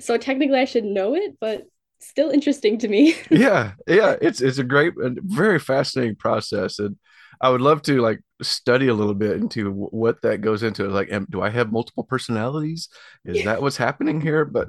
[0.00, 1.64] So technically I should know it, but
[2.00, 3.14] still interesting to me.
[3.30, 6.96] yeah yeah it's it's a great and very fascinating process and
[7.40, 11.10] i would love to like study a little bit into what that goes into like
[11.12, 12.88] am, do i have multiple personalities
[13.24, 14.68] is that what's happening here but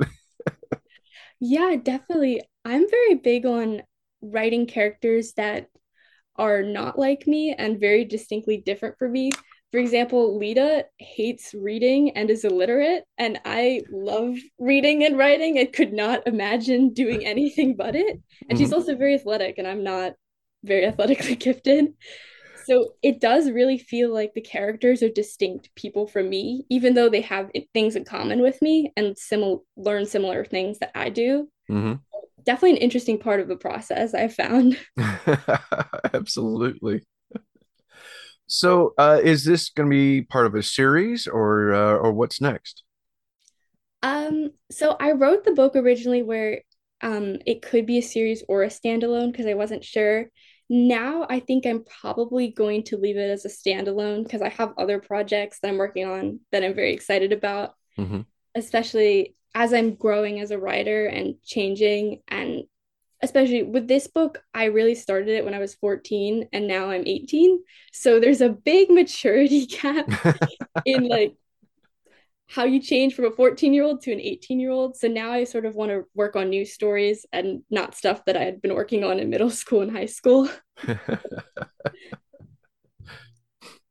[1.40, 2.42] Yeah, definitely.
[2.64, 3.84] I'm very big on
[4.22, 5.68] writing characters that
[6.38, 9.32] are not like me and very distinctly different from me.
[9.72, 15.74] For example, Lita hates reading and is illiterate, and I love reading and writing and
[15.74, 18.20] could not imagine doing anything but it.
[18.50, 18.74] And she's Mhm.
[18.74, 20.14] also very athletic, and I'm not
[20.64, 21.94] very athletically gifted.
[22.66, 27.10] So it does really feel like the characters are distinct people from me, even though
[27.10, 31.50] they have things in common with me and similar learn similar things that I do.
[31.70, 32.06] Mhm.
[32.44, 34.78] Definitely an interesting part of the process I found.
[36.14, 37.02] absolutely
[38.48, 42.42] so uh is this going to be part of a series or uh, or what's
[42.42, 42.84] next
[44.04, 46.62] Um, so I wrote the book originally where
[47.02, 50.28] um it could be a series or a standalone because I wasn't sure.
[50.70, 54.74] Now I think I'm probably going to leave it as a standalone because I have
[54.78, 57.76] other projects that I'm working on that I'm very excited about.
[57.98, 58.26] Mhm.
[58.56, 62.64] especially as I'm growing as a writer and changing and
[63.22, 67.04] especially with this book, I really started it when I was 14 and now I'm
[67.08, 67.64] 18.
[67.94, 70.08] So there's a big maturity gap
[70.86, 71.36] in like
[72.48, 74.96] how you change from a 14 year old to an 18 year old.
[74.96, 78.38] So now I sort of want to work on new stories and not stuff that
[78.38, 80.50] I had been working on in middle school and high school.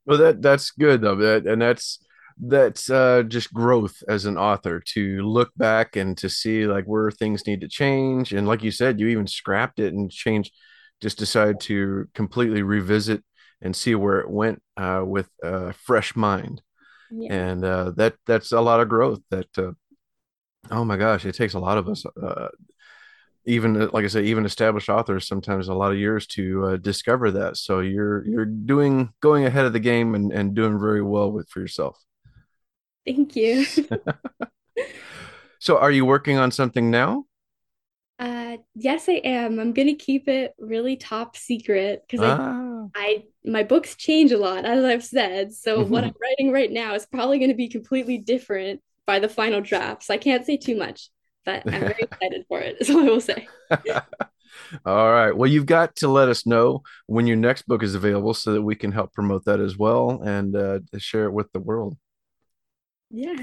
[0.07, 1.17] Well, that that's good though.
[1.17, 2.05] That and that's
[2.39, 7.11] that's uh, just growth as an author to look back and to see like where
[7.11, 8.33] things need to change.
[8.33, 10.53] And like you said, you even scrapped it and changed,
[11.01, 13.23] just decided to completely revisit
[13.63, 16.61] and see where it went uh, with a fresh mind.
[17.17, 17.33] Yeah.
[17.33, 19.21] And uh, that that's a lot of growth.
[19.31, 19.73] That uh,
[20.71, 22.05] oh my gosh, it takes a lot of us.
[22.07, 22.49] Uh,
[23.47, 26.77] even uh, like I said, even established authors sometimes a lot of years to uh,
[26.77, 27.57] discover that.
[27.57, 31.49] So you're you're doing going ahead of the game and, and doing very well with
[31.49, 31.99] for yourself.
[33.07, 33.67] Thank you.
[35.65, 37.25] So are you working on something now?
[38.19, 39.59] Uh, yes, I am.
[39.59, 42.37] I'm gonna keep it really top secret because I
[42.95, 45.53] I my books change a lot, as I've said.
[45.53, 46.05] So what Mhm.
[46.05, 50.03] I'm writing right now is probably going to be completely different by the final draft.
[50.05, 51.11] So I can't say too much,
[51.45, 53.51] but I'm very excited for it, is all I will say.
[54.87, 55.33] all right.
[55.37, 58.63] Well, you've got to let us know when your next book is available so that
[58.63, 61.97] we can help promote that as well and uh, share it with the world.
[63.11, 63.37] Yeah.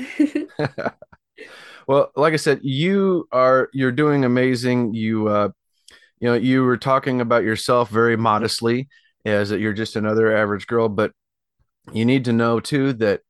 [1.88, 4.94] Well, like I said, you are you're doing amazing.
[4.94, 5.50] You uh
[6.20, 8.90] you know, you were talking about yourself very modestly
[9.26, 11.12] as that you're just another average girl, but
[11.94, 13.22] you need to know too that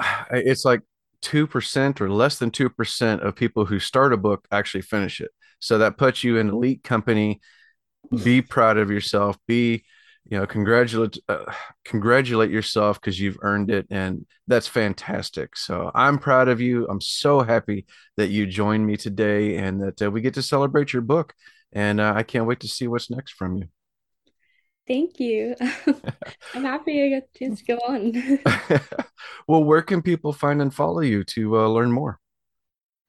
[0.30, 0.80] it's like
[1.22, 5.30] 2% or less than 2% of people who start a book actually finish it.
[5.60, 7.40] So that puts you in elite company.
[8.24, 9.38] Be proud of yourself.
[9.46, 9.84] Be,
[10.28, 11.52] you know, congratulate uh,
[11.84, 15.56] congratulate yourself because you've earned it and that's fantastic.
[15.56, 16.86] So I'm proud of you.
[16.88, 20.92] I'm so happy that you joined me today and that uh, we get to celebrate
[20.92, 21.34] your book
[21.72, 23.68] and uh, I can't wait to see what's next from you.
[24.86, 25.54] Thank you.
[26.54, 28.40] I'm happy I got a chance to go on.
[29.48, 32.18] well, where can people find and follow you to uh, learn more?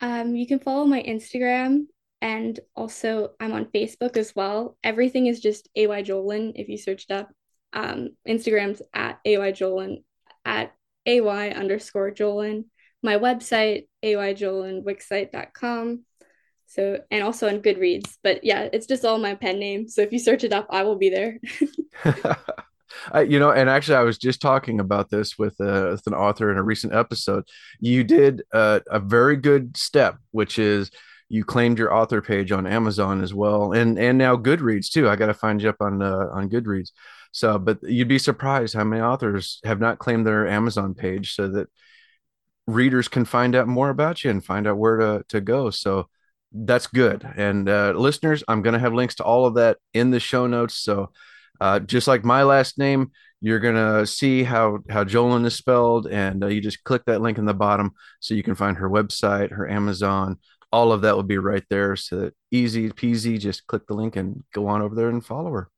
[0.01, 1.87] Um, you can follow my Instagram
[2.21, 4.77] and also I'm on Facebook as well.
[4.83, 7.31] Everything is just AY Johlin if you searched up.
[7.73, 10.03] Um, Instagram's at AY Johlin
[10.45, 12.65] at AY underscore Johlin.
[13.01, 16.05] My website, ayjolinwixsite.com.
[16.73, 18.17] So, and also on Goodreads.
[18.23, 19.87] But yeah, it's just all my pen name.
[19.87, 21.39] So if you search it up, I will be there.
[23.11, 26.13] I, you know, and actually, I was just talking about this with, uh, with an
[26.13, 27.43] author in a recent episode.
[27.79, 30.89] You did uh, a very good step, which is
[31.29, 35.09] you claimed your author page on Amazon as well, and and now Goodreads too.
[35.09, 36.91] I got to find you up on uh, on Goodreads.
[37.31, 41.47] So, but you'd be surprised how many authors have not claimed their Amazon page, so
[41.49, 41.69] that
[42.67, 45.69] readers can find out more about you and find out where to to go.
[45.69, 46.07] So
[46.53, 47.27] that's good.
[47.35, 50.47] And uh, listeners, I'm going to have links to all of that in the show
[50.47, 50.75] notes.
[50.75, 51.11] So
[51.59, 56.45] uh, just like my last name, you're gonna see how how Johlin is spelled, and
[56.45, 59.51] uh, you just click that link in the bottom so you can find her website,
[59.51, 60.39] her Amazon,
[60.73, 61.95] all of that will be right there.
[61.95, 65.69] So easy peasy, just click the link and go on over there and follow her.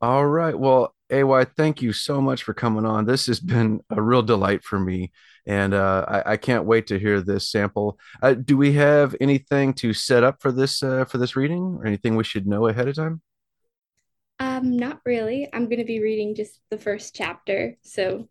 [0.00, 0.56] All right.
[0.56, 3.04] Well, AY, thank you so much for coming on.
[3.04, 5.10] This has been a real delight for me,
[5.48, 7.98] and uh, I, I, can't wait to hear this sample.
[8.22, 11.86] Uh, do we have anything to set up for this uh, for this reading, or
[11.86, 13.22] anything we should know ahead of time?
[14.38, 15.48] Um, not really.
[15.52, 17.76] I'm going to be reading just the first chapter.
[17.82, 18.28] So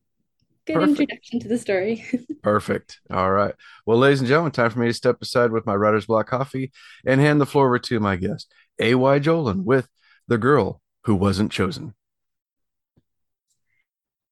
[0.67, 0.99] good Perfect.
[0.99, 2.05] introduction to the story.
[2.43, 2.99] Perfect.
[3.09, 3.55] All right.
[3.85, 6.71] Well, ladies and gentlemen, time for me to step aside with my writer's block coffee
[7.05, 9.19] and hand the floor over to my guest, A.Y.
[9.19, 9.89] Johlin, with
[10.27, 11.95] The Girl Who Wasn't Chosen.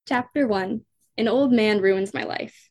[0.08, 0.82] Chapter 1
[1.18, 2.70] An Old Man Ruins My Life.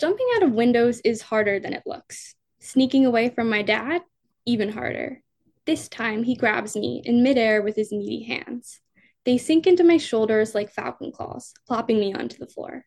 [0.00, 2.34] Jumping out of windows is harder than it looks.
[2.58, 4.00] Sneaking away from my dad,
[4.46, 5.20] even harder.
[5.66, 8.80] This time he grabs me in midair with his meaty hands.
[9.26, 12.86] They sink into my shoulders like falcon claws, plopping me onto the floor.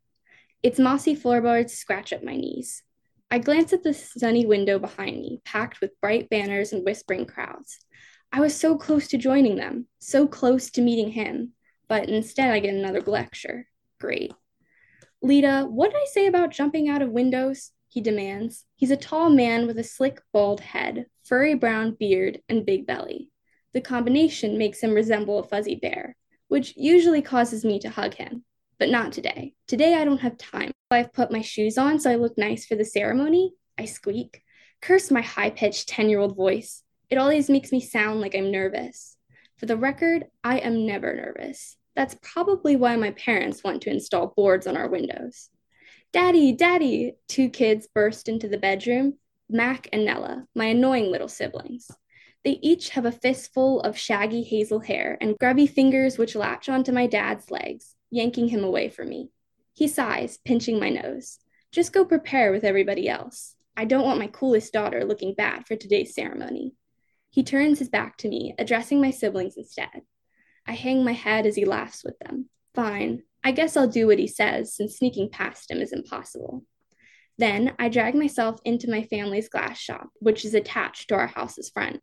[0.64, 2.82] Its mossy floorboards scratch at my knees.
[3.30, 7.78] I glance at the sunny window behind me, packed with bright banners and whispering crowds.
[8.32, 11.52] I was so close to joining them, so close to meeting him,
[11.88, 13.68] but instead I get another lecture.
[14.00, 14.34] Great.
[15.24, 17.72] Lita, what did I say about jumping out of windows?
[17.88, 18.66] He demands.
[18.76, 23.30] He's a tall man with a slick, bald head, furry brown beard, and big belly.
[23.74, 26.18] The combination makes him resemble a fuzzy bear,
[26.50, 28.44] which usually causes me to hug him.
[28.78, 29.54] But not today.
[29.66, 30.74] Today I don't have time.
[30.92, 33.54] I've put my shoes on so I look nice for the ceremony.
[33.78, 34.42] I squeak.
[34.82, 36.84] Curse my high pitched 10 year old voice.
[37.10, 39.16] It always makes me sound like I'm nervous.
[39.58, 41.78] For the record, I am never nervous.
[41.96, 45.50] That's probably why my parents want to install boards on our windows.
[46.12, 47.14] Daddy, Daddy!
[47.28, 49.16] Two kids burst into the bedroom
[49.50, 51.90] Mac and Nella, my annoying little siblings.
[52.44, 56.92] They each have a fistful of shaggy hazel hair and grubby fingers which latch onto
[56.92, 59.30] my dad's legs, yanking him away from me.
[59.74, 61.40] He sighs, pinching my nose.
[61.72, 63.56] Just go prepare with everybody else.
[63.76, 66.74] I don't want my coolest daughter looking bad for today's ceremony.
[67.30, 70.04] He turns his back to me, addressing my siblings instead.
[70.68, 72.50] I hang my head as he laughs with them.
[72.74, 76.64] Fine, I guess I'll do what he says, since sneaking past him is impossible.
[77.38, 81.70] Then I drag myself into my family's glass shop, which is attached to our house's
[81.70, 82.02] front.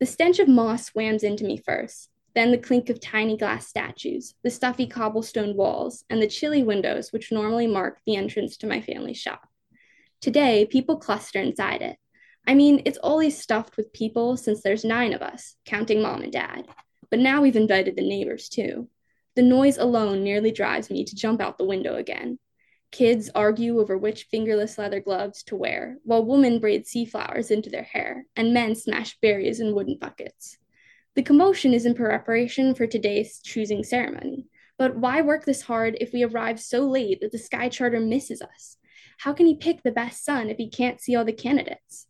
[0.00, 4.34] The stench of moss swams into me first, then the clink of tiny glass statues,
[4.42, 8.80] the stuffy cobblestone walls, and the chilly windows which normally mark the entrance to my
[8.80, 9.46] family's shop.
[10.20, 11.96] Today, people cluster inside it.
[12.46, 16.32] I mean, it's always stuffed with people since there's nine of us, counting mom and
[16.32, 16.66] dad.
[17.12, 18.88] But now we've invited the neighbors too.
[19.36, 22.38] The noise alone nearly drives me to jump out the window again.
[22.90, 27.68] Kids argue over which fingerless leather gloves to wear, while women braid sea flowers into
[27.68, 30.56] their hair, and men smash berries in wooden buckets.
[31.14, 34.46] The commotion is in preparation for today's choosing ceremony.
[34.78, 38.40] But why work this hard if we arrive so late that the Sky Charter misses
[38.40, 38.78] us?
[39.18, 42.06] How can he pick the best son if he can't see all the candidates?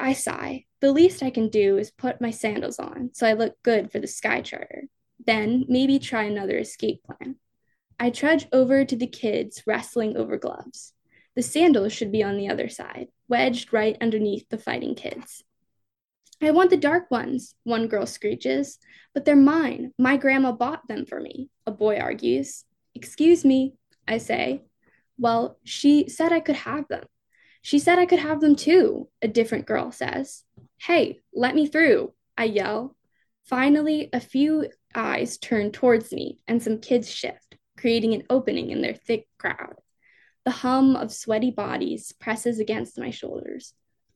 [0.00, 0.64] I sigh.
[0.80, 3.98] The least I can do is put my sandals on so I look good for
[3.98, 4.84] the Sky Charter.
[5.24, 7.36] Then maybe try another escape plan.
[7.98, 10.94] I trudge over to the kids wrestling over gloves.
[11.36, 15.44] The sandals should be on the other side, wedged right underneath the fighting kids.
[16.42, 18.78] I want the dark ones, one girl screeches.
[19.12, 19.92] But they're mine.
[19.98, 22.64] My grandma bought them for me, a boy argues.
[22.94, 23.74] Excuse me,
[24.08, 24.62] I say.
[25.18, 27.04] Well, she said I could have them.
[27.62, 30.44] She said I could have them too, a different girl says.
[30.78, 32.96] Hey, let me through, I yell.
[33.44, 38.82] Finally, a few eyes turn towards me and some kids shift creating an opening in
[38.82, 39.76] their thick crowd.
[40.44, 43.72] The hum of sweaty bodies presses against my shoulders.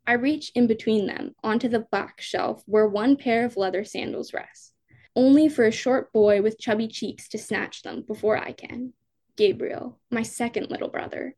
[0.06, 4.34] I reach in between them onto the black shelf where one pair of leather sandals
[4.34, 4.72] rests,
[5.16, 8.92] only for a short boy with chubby cheeks to snatch them before I can.
[9.36, 11.34] Gabriel, my second little brother.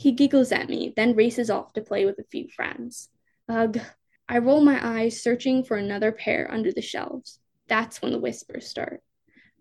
[0.00, 3.10] He giggles at me, then races off to play with a few friends.
[3.50, 3.78] Ugh.
[4.26, 7.38] I roll my eyes, searching for another pair under the shelves.
[7.68, 9.02] That's when the whispers start.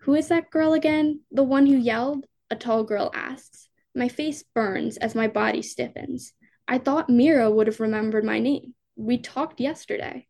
[0.03, 1.19] Who is that girl again?
[1.29, 2.25] The one who yelled?
[2.49, 3.67] A tall girl asks.
[3.93, 6.31] My face burns as my body stiffens.
[6.69, 8.75] I thought Mira would have remembered my name.
[8.95, 10.25] We talked yesterday.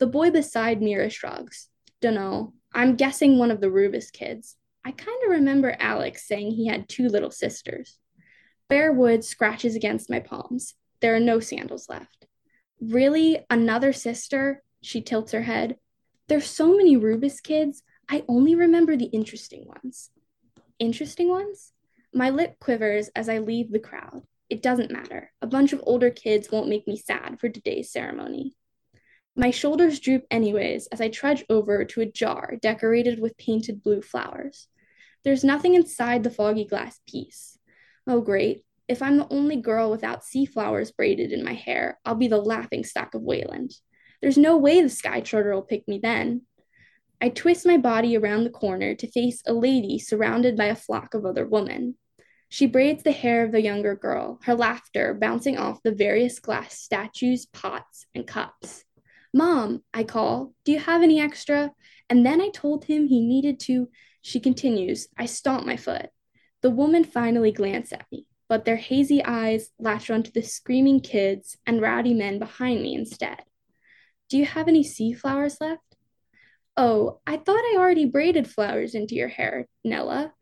[0.00, 1.68] The boy beside Mira shrugs.
[2.00, 2.52] Dunno.
[2.74, 4.56] I'm guessing one of the Rubus kids.
[4.84, 8.00] I kind of remember Alex saying he had two little sisters.
[8.68, 10.74] Bare wood scratches against my palms.
[11.00, 12.26] There are no sandals left.
[12.80, 13.44] Really?
[13.48, 14.62] Another sister?
[14.82, 15.76] She tilts her head.
[16.28, 17.82] There's so many Rubus kids.
[18.08, 20.10] I only remember the interesting ones.
[20.78, 21.72] Interesting ones?
[22.12, 24.22] My lip quivers as I leave the crowd.
[24.48, 25.32] It doesn't matter.
[25.42, 28.56] A bunch of older kids won't make me sad for today's ceremony.
[29.36, 34.02] My shoulders droop anyways as I trudge over to a jar decorated with painted blue
[34.02, 34.68] flowers.
[35.24, 37.55] There's nothing inside the foggy glass piece.
[38.06, 38.62] Oh, great.
[38.88, 42.40] If I'm the only girl without sea flowers braided in my hair, I'll be the
[42.40, 43.72] laughing stock of Wayland.
[44.22, 46.42] There's no way the Sky Charter will pick me then.
[47.20, 51.14] I twist my body around the corner to face a lady surrounded by a flock
[51.14, 51.96] of other women.
[52.48, 56.78] She braids the hair of the younger girl, her laughter bouncing off the various glass
[56.78, 58.84] statues, pots, and cups.
[59.34, 61.72] Mom, I call, do you have any extra?
[62.08, 63.88] And then I told him he needed to.
[64.22, 66.08] She continues, I stomp my foot.
[66.66, 71.56] The woman finally glanced at me, but their hazy eyes latched onto the screaming kids
[71.64, 73.44] and rowdy men behind me instead.
[74.28, 75.94] Do you have any sea flowers left?
[76.76, 80.32] Oh, I thought I already braided flowers into your hair, Nella.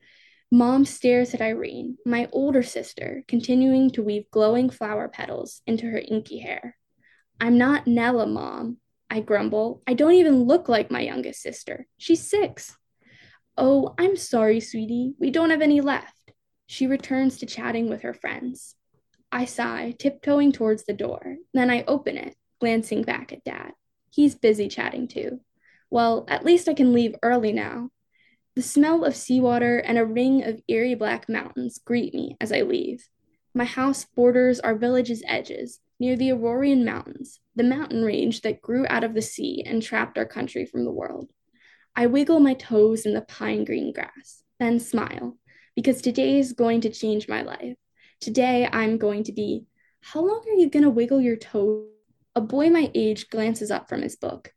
[0.51, 5.99] Mom stares at Irene, my older sister, continuing to weave glowing flower petals into her
[5.99, 6.79] inky hair.
[7.39, 8.79] I'm not Nella, Mom,
[9.11, 9.83] I grumble.
[9.87, 11.87] I don't even look like my youngest sister.
[11.99, 12.75] She's six.
[13.59, 15.13] Oh, I'm sorry, sweetie.
[15.21, 16.14] We don't have any left.
[16.67, 18.75] She returns to chatting with her friends.
[19.31, 21.37] I sigh, tiptoeing towards the door.
[21.53, 23.73] Then I open it, glancing back at Dad.
[24.11, 25.41] He's busy chatting too.
[25.91, 27.91] Well, at least I can leave early now.
[28.55, 32.61] The smell of seawater and a ring of eerie black mountains greet me as I
[32.63, 33.09] leave.
[33.53, 38.87] My house borders our village's edges, near the Aurorian Mountains, the mountain range that grew
[38.89, 41.31] out of the sea and trapped our country from the world.
[41.97, 45.37] I wiggle my toes in the pine green grass, then smile,
[45.75, 47.77] because today is going to change my life.
[48.21, 49.67] Today I'm going to be,
[50.01, 51.89] how long are you going to wiggle your toes?
[52.37, 54.53] A boy my age glances up from his book.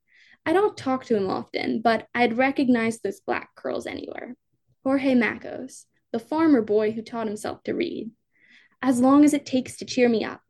[0.46, 4.36] I don't talk to him often, but I'd recognize those black curls anywhere.
[4.84, 8.12] Jorge Macos, the farmer boy who taught himself to read.
[8.82, 10.42] As long as it takes to cheer me up.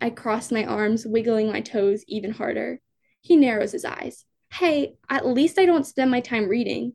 [0.00, 2.80] I cross my arms, wiggling my toes even harder.
[3.22, 4.24] He narrows his eyes.
[4.52, 6.92] Hey, at least I don't spend my time reading.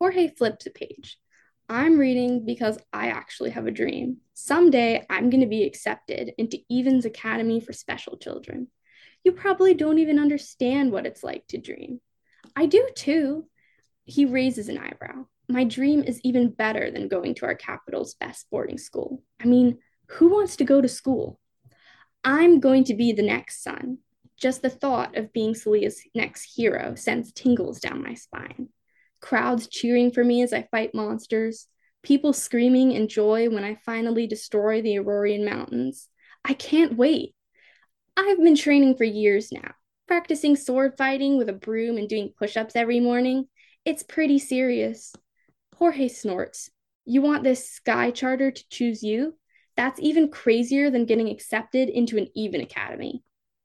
[0.00, 1.18] Jorge flips a page.
[1.72, 4.18] I'm reading because I actually have a dream.
[4.34, 8.68] Someday I'm going to be accepted into Evans Academy for Special Children
[9.24, 12.00] you probably don't even understand what it's like to dream.
[12.56, 13.46] I do too.
[14.04, 15.26] He raises an eyebrow.
[15.48, 19.22] My dream is even better than going to our capital's best boarding school.
[19.40, 21.38] I mean, who wants to go to school?
[22.24, 23.98] I'm going to be the next son.
[24.36, 28.68] Just the thought of being Solia's next hero sends tingles down my spine.
[29.22, 31.68] Crowds cheering for me as I fight monsters,
[32.02, 36.08] people screaming in joy when I finally destroy the Aurorian Mountains.
[36.44, 37.34] I can't wait.
[38.16, 39.72] I've been training for years now,
[40.08, 43.46] practicing sword fighting with a broom and doing push ups every morning.
[43.84, 45.14] It's pretty serious.
[45.76, 46.68] Jorge snorts.
[47.04, 49.38] You want this sky charter to choose you?
[49.76, 53.22] That's even crazier than getting accepted into an even academy.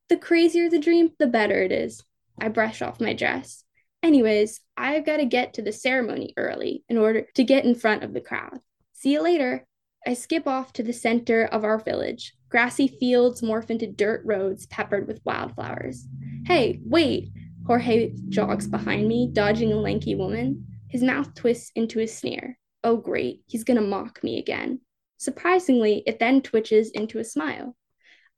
[0.10, 2.04] The crazier the dream, the better it is.
[2.40, 3.64] I brush off my dress.
[4.08, 8.06] Anyways, I've got to get to the ceremony early in order to get in front
[8.06, 8.62] of the crowd.
[8.94, 9.68] See you later.
[10.08, 12.34] I skip off to the center of our village.
[12.48, 16.08] Grassy fields morph into dirt roads peppered with wildflowers.
[16.46, 17.32] Hey, wait!
[17.66, 20.66] Jorge jogs behind me, dodging a lanky woman.
[20.88, 22.58] His mouth twists into a sneer.
[22.86, 24.80] Oh, great, he's gonna mock me again.
[25.18, 27.76] Surprisingly, it then twitches into a smile.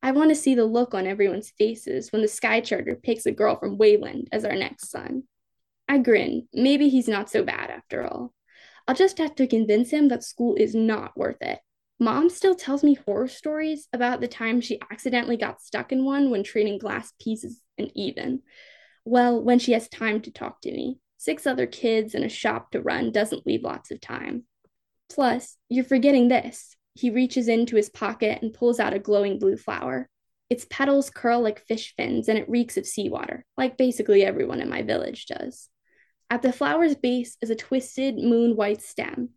[0.02, 3.32] I want to see the look on everyone's faces when the Sky Charter picks a
[3.32, 5.26] girl from Wayland as our next son.
[5.90, 6.48] I grin.
[6.54, 8.32] Maybe he's not so bad after all.
[8.88, 11.60] I'll just have to convince him that school is not worth it.
[12.00, 16.30] Mom still tells me horror stories about the time she accidentally got stuck in one
[16.30, 18.44] when trading glass pieces and even.
[19.04, 21.00] Well, when she has time to talk to me.
[21.18, 24.44] Six other kids and a shop to run doesn't leave lots of time.
[25.10, 26.78] Plus, you're forgetting this.
[26.94, 30.08] He reaches into his pocket and pulls out a glowing blue flower.
[30.52, 34.70] Its petals curl like fish fins and it reeks of seawater, like basically everyone in
[34.70, 35.68] my village does.
[36.30, 39.30] At the flower's base is a twisted moon white stem.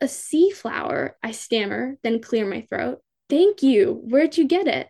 [0.00, 3.00] A sea flower, I stammer, then clear my throat.
[3.28, 4.00] Thank you.
[4.04, 4.88] Where'd you get it?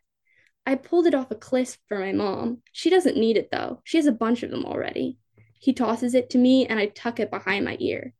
[0.67, 2.63] I pulled it off a cliff for my mom.
[2.73, 3.81] She doesn't need it though.
[3.85, 5.19] She has a bunch of them already.
[5.61, 8.13] He tosses it to me and I tuck it behind my ear.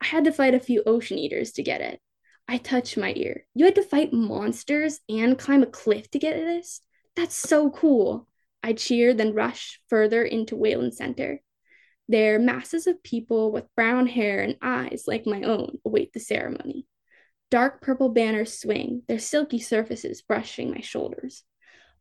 [0.00, 2.00] I had to fight a few ocean eaters to get it.
[2.48, 3.44] I touch my ear.
[3.54, 6.80] You had to fight monsters and climb a cliff to get this?
[7.14, 8.28] That's so cool.
[8.62, 11.40] I cheer, then rush further into Wayland Center.
[12.08, 16.86] There, masses of people with brown hair and eyes like my own await the ceremony.
[17.50, 21.44] Dark purple banners swing, their silky surfaces brushing my shoulders.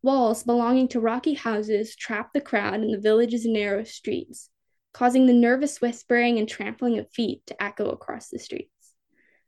[0.02, 4.50] Walls belonging to rocky houses trap the crowd in the village's narrow streets,
[4.94, 8.94] causing the nervous whispering and trampling of feet to echo across the streets.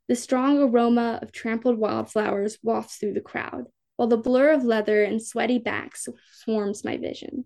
[0.08, 5.04] The strong aroma of trampled wildflowers wafts through the crowd, while the blur of leather
[5.04, 7.45] and sweaty backs swarms my vision.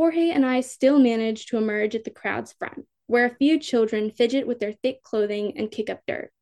[0.00, 4.10] Jorge and I still manage to emerge at the crowd's front, where a few children
[4.10, 6.32] fidget with their thick clothing and kick up dirt.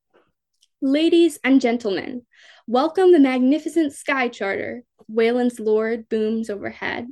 [0.81, 2.23] Ladies and gentlemen,
[2.69, 4.85] welcome the magnificent Sky Charter.
[5.09, 7.09] Wayland's lord booms overhead.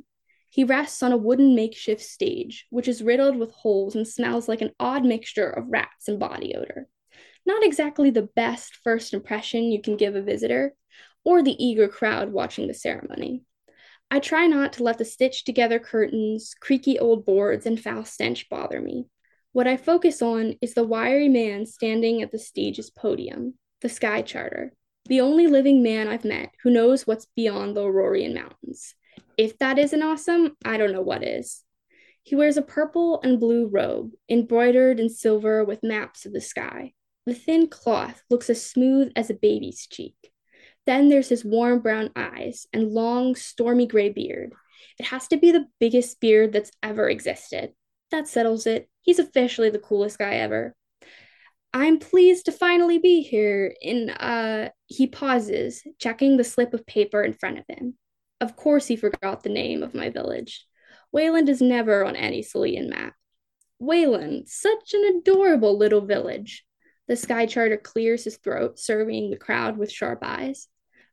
[0.49, 4.61] He rests on a wooden makeshift stage, which is riddled with holes and smells like
[4.61, 6.87] an odd mixture of rats and body odor.
[7.45, 10.75] Not exactly the best first impression you can give a visitor,
[11.25, 13.43] or the eager crowd watching the ceremony.
[14.09, 18.49] I try not to let the stitched together curtains, creaky old boards, and foul stench
[18.49, 19.07] bother me.
[19.51, 24.21] What I focus on is the wiry man standing at the stage's podium, the Sky
[24.21, 24.71] Charter,
[25.05, 28.95] the only living man I've met who knows what's beyond the Aurorian Mountains.
[29.37, 31.63] If that isn't awesome, I don't know what is.
[32.23, 36.93] He wears a purple and blue robe, embroidered in silver with maps of the sky.
[37.25, 40.15] The thin cloth looks as smooth as a baby's cheek.
[40.87, 44.53] Then there's his warm brown eyes and long, stormy gray beard.
[44.97, 47.73] It has to be the biggest beard that's ever existed.
[48.09, 48.89] That settles it.
[49.01, 50.75] He's officially the coolest guy ever.
[51.73, 53.75] I'm pleased to finally be here.
[53.81, 57.95] In uh he pauses, checking the slip of paper in front of him.
[58.39, 60.65] Of course he forgot the name of my village.
[61.11, 63.13] Wayland is never on any Solian map.
[63.79, 66.65] Wayland, such an adorable little village.
[67.09, 70.69] The Sky Charter clears his throat, surveying the crowd with sharp eyes.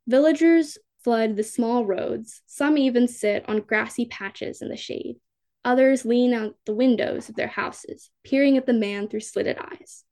[0.07, 2.42] Villagers flood the small roads.
[2.46, 5.16] Some even sit on grassy patches in the shade.
[5.64, 10.05] Others lean out the windows of their houses, peering at the man through slitted eyes.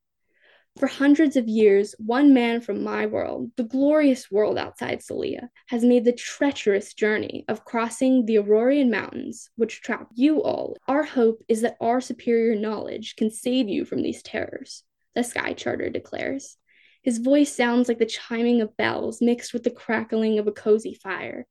[0.78, 5.84] For hundreds of years, one man from my world, the glorious world outside Solia, has
[5.84, 10.78] made the treacherous journey of crossing the Aurorian Mountains, which trap you all.
[10.88, 14.84] Our hope is that our superior knowledge can save you from these terrors,
[15.14, 16.56] the Sky Charter declares.
[17.02, 20.94] His voice sounds like the chiming of bells mixed with the crackling of a cozy
[20.94, 21.46] fire.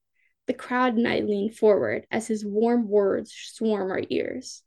[0.48, 4.64] The crowd and I lean forward as his warm words swarm our ears.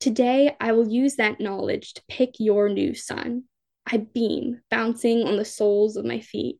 [0.00, 3.44] Today, I will use that knowledge to pick your new son.
[3.86, 6.58] I beam, bouncing on the soles of my feet.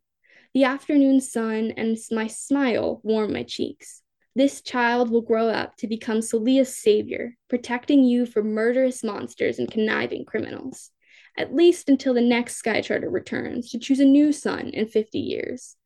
[0.55, 4.03] The afternoon sun and my smile warm my cheeks.
[4.35, 9.71] This child will grow up to become Solia's savior, protecting you from murderous monsters and
[9.71, 10.91] conniving criminals,
[11.39, 15.19] at least until the next Sky Charter returns to choose a new sun in 50
[15.19, 15.77] years.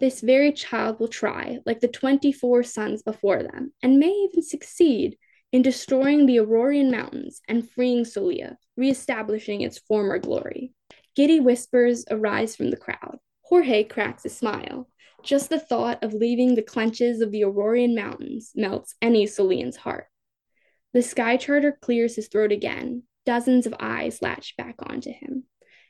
[0.00, 5.16] This very child will try, like the 24 sons before them, and may even succeed
[5.52, 10.72] in destroying the Aurorian Mountains and freeing Solia, reestablishing its former glory.
[11.16, 13.18] Giddy whispers arise from the crowd.
[13.42, 14.88] Jorge cracks a smile.
[15.24, 20.06] Just the thought of leaving the clenches of the Aurorian Mountains melts any Solian's heart.
[20.92, 23.02] The Sky Charter clears his throat again.
[23.28, 25.44] Dozens of eyes latch back onto him.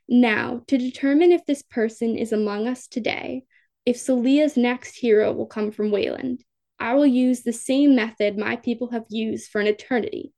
[0.08, 3.44] Now, to determine if this person is among us today,
[3.86, 6.42] if Solia's next hero will come from Wayland,
[6.80, 10.32] I will use the same method my people have used for an eternity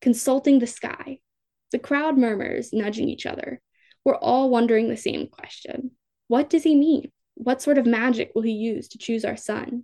[0.00, 1.18] consulting the sky.
[1.72, 3.60] The crowd murmurs, nudging each other.
[4.04, 5.96] We're all wondering the same question
[6.28, 7.10] What does he mean?
[7.34, 9.82] What sort of magic will he use to choose our son?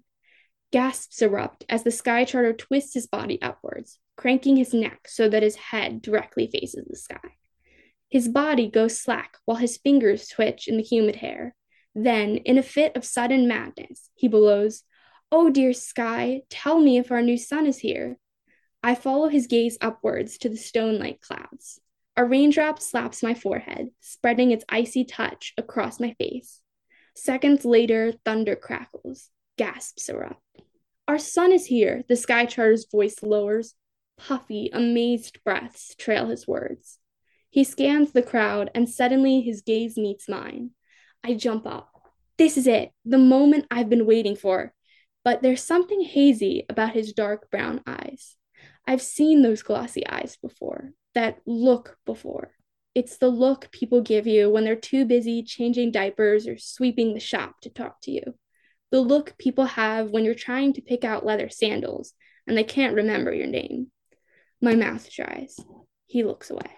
[0.70, 5.42] Gasps erupt as the Sky Charter twists his body upwards, cranking his neck so that
[5.42, 7.36] his head directly faces the sky.
[8.08, 11.56] His body goes slack while his fingers twitch in the humid hair.
[11.92, 14.84] Then, in a fit of sudden madness, he bellows,
[15.32, 18.16] Oh, dear sky, tell me if our new sun is here.
[18.80, 21.80] I follow his gaze upwards to the stone like clouds.
[22.16, 26.60] A raindrop slaps my forehead, spreading its icy touch across my face.
[27.16, 30.40] Seconds later, thunder crackles, gasps erupt.
[31.08, 33.74] Our sun is here, the Sky Charter's voice lowers.
[34.18, 36.98] Puffy, amazed breaths trail his words.
[37.50, 40.70] He scans the crowd, and suddenly his gaze meets mine.
[41.22, 41.90] I jump up.
[42.38, 44.72] This is it, the moment I've been waiting for.
[45.24, 48.36] But there's something hazy about his dark brown eyes.
[48.86, 52.52] I've seen those glossy eyes before, that look before.
[52.94, 57.20] It's the look people give you when they're too busy changing diapers or sweeping the
[57.20, 58.34] shop to talk to you.
[58.90, 62.12] The look people have when you're trying to pick out leather sandals
[62.46, 63.90] and they can't remember your name.
[64.64, 65.58] My mouth dries.
[66.06, 66.70] He looks away.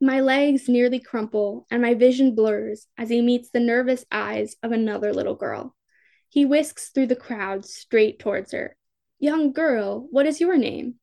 [0.00, 4.72] My legs nearly crumple and my vision blurs as he meets the nervous eyes of
[4.72, 5.76] another little girl.
[6.30, 8.76] He whisks through the crowd straight towards her.
[9.18, 10.94] Young girl, what is your name?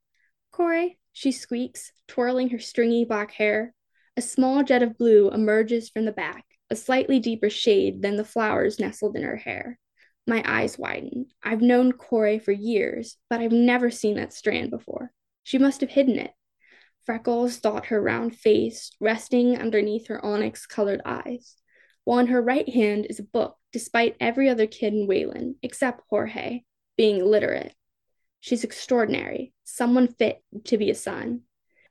[0.52, 3.76] Corey, she squeaks, twirling her stringy black hair.
[4.18, 8.26] A small jet of blue emerges from the back, a slightly deeper shade than the
[8.26, 9.78] flowers nestled in her hair.
[10.26, 11.28] My eyes widen.
[11.44, 15.12] I've known Corey for years, but I've never seen that strand before.
[15.46, 16.32] She must have hidden it.
[17.06, 21.56] Freckles dot her round face, resting underneath her onyx colored eyes,
[22.04, 26.02] while in her right hand is a book, despite every other kid in Wayland, except
[26.10, 26.64] Jorge,
[26.98, 27.76] being illiterate.
[28.40, 31.42] She's extraordinary, someone fit to be a son.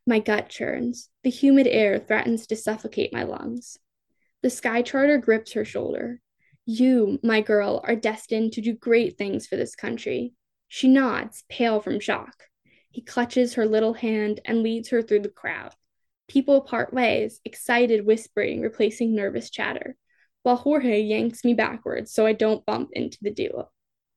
[0.05, 1.11] My gut churns.
[1.23, 3.79] The humid air threatens to suffocate my lungs.
[4.43, 6.21] The Sky Charter grips her shoulder.
[6.67, 10.33] You, my girl, are destined to do great things for this country.
[10.67, 12.35] She nods, pale from shock.
[12.95, 15.75] He clutches her little hand and leads her through the crowd.
[16.29, 19.97] People part ways, excited whispering replacing nervous chatter,
[20.45, 23.69] while Jorge yanks me backwards so I don't bump into the duo.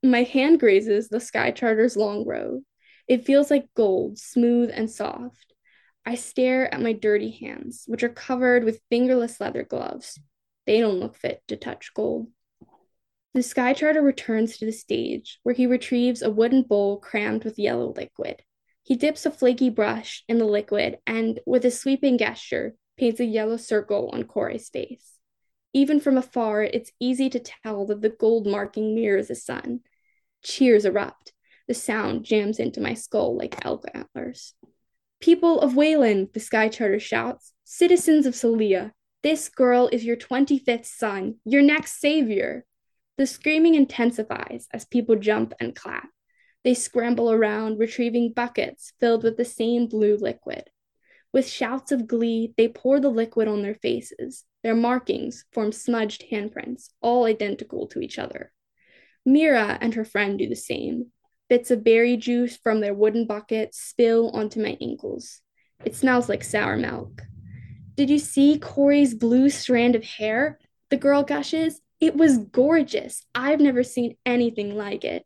[0.03, 2.61] My hand grazes the Sky Charter's long robe.
[3.07, 5.55] It feels like gold, smooth and soft.
[6.05, 10.19] I stare at my dirty hands, which are covered with fingerless leather gloves.
[10.67, 12.27] They don't look fit to touch gold.
[13.33, 17.57] The Sky Charter returns to the stage, where he retrieves a wooden bowl crammed with
[17.57, 18.43] yellow liquid.
[18.87, 23.25] He dips a flaky brush in the liquid and, with a sweeping gesture, paints a
[23.25, 25.15] yellow circle on Corey's face.
[25.73, 29.81] Even from afar, it's easy to tell that the gold marking mirrors the sun.
[30.41, 31.33] Cheers erupt.
[31.67, 34.53] The sound jams into my skull like elk antlers.
[35.19, 40.85] People of Wayland, the Sky Charter shouts, citizens of Solia, this girl is your 25th
[40.85, 42.63] son, your next savior.
[43.17, 46.07] The screaming intensifies as people jump and clap.
[46.67, 50.69] They scramble around, retrieving buckets filled with the same blue liquid.
[51.31, 54.43] With shouts of glee, they pour the liquid on their faces.
[54.63, 58.51] Their markings form smudged handprints, all identical to each other.
[59.25, 61.13] Mira and her friend do the same.
[61.47, 65.39] Bits of berry juice from their wooden bucket spill onto my ankles.
[65.85, 67.21] It smells like sour milk.
[67.95, 70.59] Did you see Corey's blue strand of hair?
[70.89, 71.79] The girl gushes.
[72.01, 73.25] It was gorgeous.
[73.33, 75.25] I've never seen anything like it.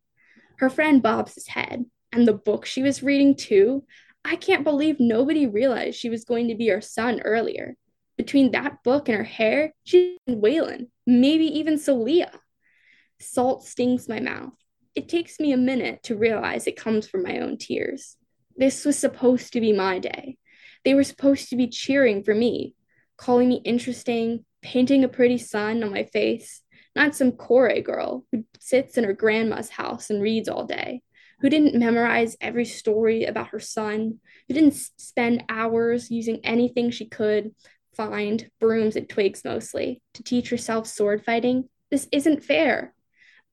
[0.62, 1.86] Her friend bobs head.
[2.14, 3.84] And the book she was reading, too?
[4.24, 7.76] I can't believe nobody realized she was going to be our son earlier.
[8.16, 12.30] Between that book and her hair, she's Wayland, maybe even Solia.
[13.20, 14.54] Salt stings my mouth.
[14.94, 18.18] It takes me a minute to realize it comes from my own tears.
[18.56, 20.38] This was supposed to be my day.
[20.86, 22.76] They were supposed to be cheering for me,
[23.18, 26.61] calling me interesting, painting a pretty sun on my face,
[26.96, 31.02] not some Corey girl who sits in her grandma's house and reads all day,
[31.40, 37.08] who didn't memorize every story about her son, who didn't spend hours using anything she
[37.08, 37.52] could
[37.96, 41.68] find, brooms and twigs mostly, to teach herself sword fighting.
[41.90, 42.94] This isn't fair.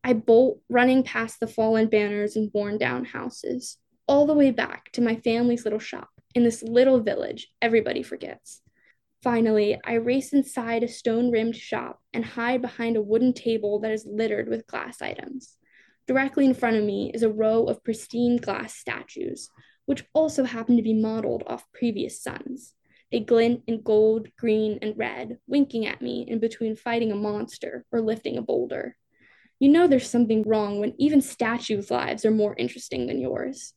[0.05, 4.91] I bolt, running past the fallen banners and worn down houses, all the way back
[4.93, 8.61] to my family's little shop in this little village everybody forgets.
[9.23, 13.91] Finally, I race inside a stone rimmed shop and hide behind a wooden table that
[13.91, 15.57] is littered with glass items.
[16.07, 19.51] Directly in front of me is a row of pristine glass statues,
[19.87, 22.75] which also happen to be modeled off previous suns.
[23.11, 27.85] They glint in gold, green, and red, winking at me in between fighting a monster
[27.91, 28.97] or lifting a boulder.
[29.59, 33.75] You know there's something wrong when even statues' lives are more interesting than yours.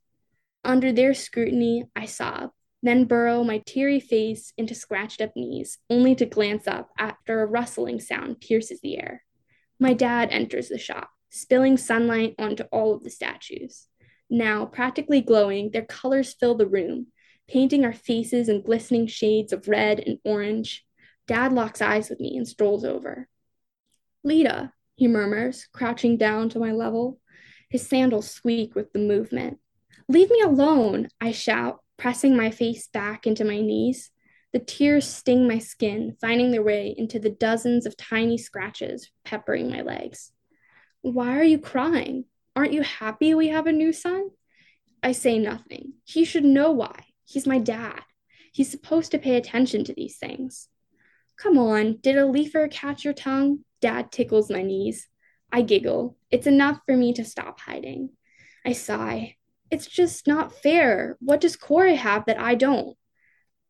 [0.63, 2.51] Under their scrutiny, I sob,
[2.81, 7.45] then burrow my teary face into scratched up knees, only to glance up after a
[7.45, 9.23] rustling sound pierces the air.
[9.79, 13.87] My dad enters the shop, spilling sunlight onto all of the statues.
[14.29, 17.07] Now, practically glowing, their colors fill the room,
[17.47, 20.85] painting our faces in glistening shades of red and orange.
[21.27, 23.27] Dad locks eyes with me and strolls over.
[24.23, 27.19] Lita, he murmurs, crouching down to my level.
[27.69, 29.59] His sandals squeak with the movement.
[30.07, 34.09] Leave me alone, I shout, pressing my face back into my knees.
[34.53, 39.69] The tears sting my skin, finding their way into the dozens of tiny scratches peppering
[39.69, 40.31] my legs.
[41.03, 42.25] Why are you crying?
[42.55, 44.31] Aren't you happy we have a new son?
[45.03, 45.93] I say nothing.
[46.03, 47.05] He should know why.
[47.23, 48.01] He's my dad.
[48.51, 50.69] He's supposed to pay attention to these things.
[51.37, 53.59] Come on, did a leafer catch your tongue?
[53.79, 55.07] Dad tickles my knees.
[55.51, 56.17] I giggle.
[56.31, 58.09] It's enough for me to stop hiding.
[58.65, 59.35] I sigh.
[59.71, 61.17] It's just not fair.
[61.21, 62.97] What does Corey have that I don't?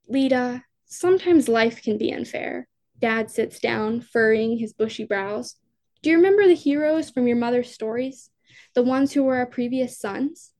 [0.07, 2.67] Lita, sometimes life can be unfair.
[2.99, 5.55] Dad sits down, furrowing his bushy brows.
[6.01, 8.31] Do you remember the heroes from your mother's stories?
[8.73, 10.51] The ones who were our previous sons?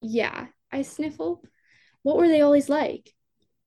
[0.00, 1.42] Yeah, I sniffle.
[2.02, 3.12] What were they always like?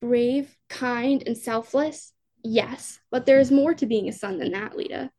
[0.01, 2.13] Brave, kind, and selfless?
[2.43, 5.11] Yes, but there is more to being a son than that, Lita.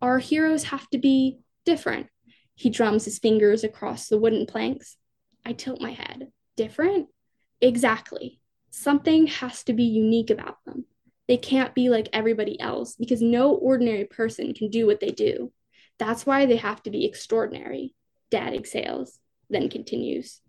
[0.00, 2.06] Our heroes have to be different.
[2.54, 4.96] He drums his fingers across the wooden planks.
[5.46, 6.32] I tilt my head.
[6.56, 7.06] Different?
[7.60, 8.40] Exactly.
[8.70, 10.86] Something has to be unique about them.
[11.28, 15.52] They can't be like everybody else because no ordinary person can do what they do.
[16.00, 17.94] That's why they have to be extraordinary.
[18.28, 20.40] Dad exhales, then continues.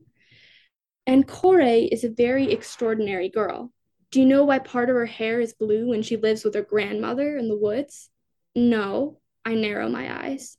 [1.06, 3.72] And Corey is a very extraordinary girl.
[4.10, 6.64] Do you know why part of her hair is blue when she lives with her
[6.64, 8.10] grandmother in the woods?
[8.56, 10.58] No, I narrow my eyes.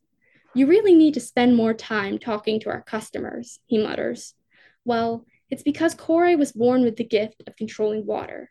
[0.58, 4.34] You really need to spend more time talking to our customers, he mutters.
[4.84, 8.50] Well, it's because Corey was born with the gift of controlling water.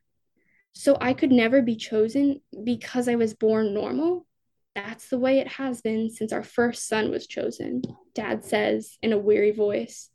[0.72, 4.26] So I could never be chosen because I was born normal?
[4.74, 7.82] That's the way it has been since our first son was chosen,
[8.16, 10.10] Dad says in a weary voice.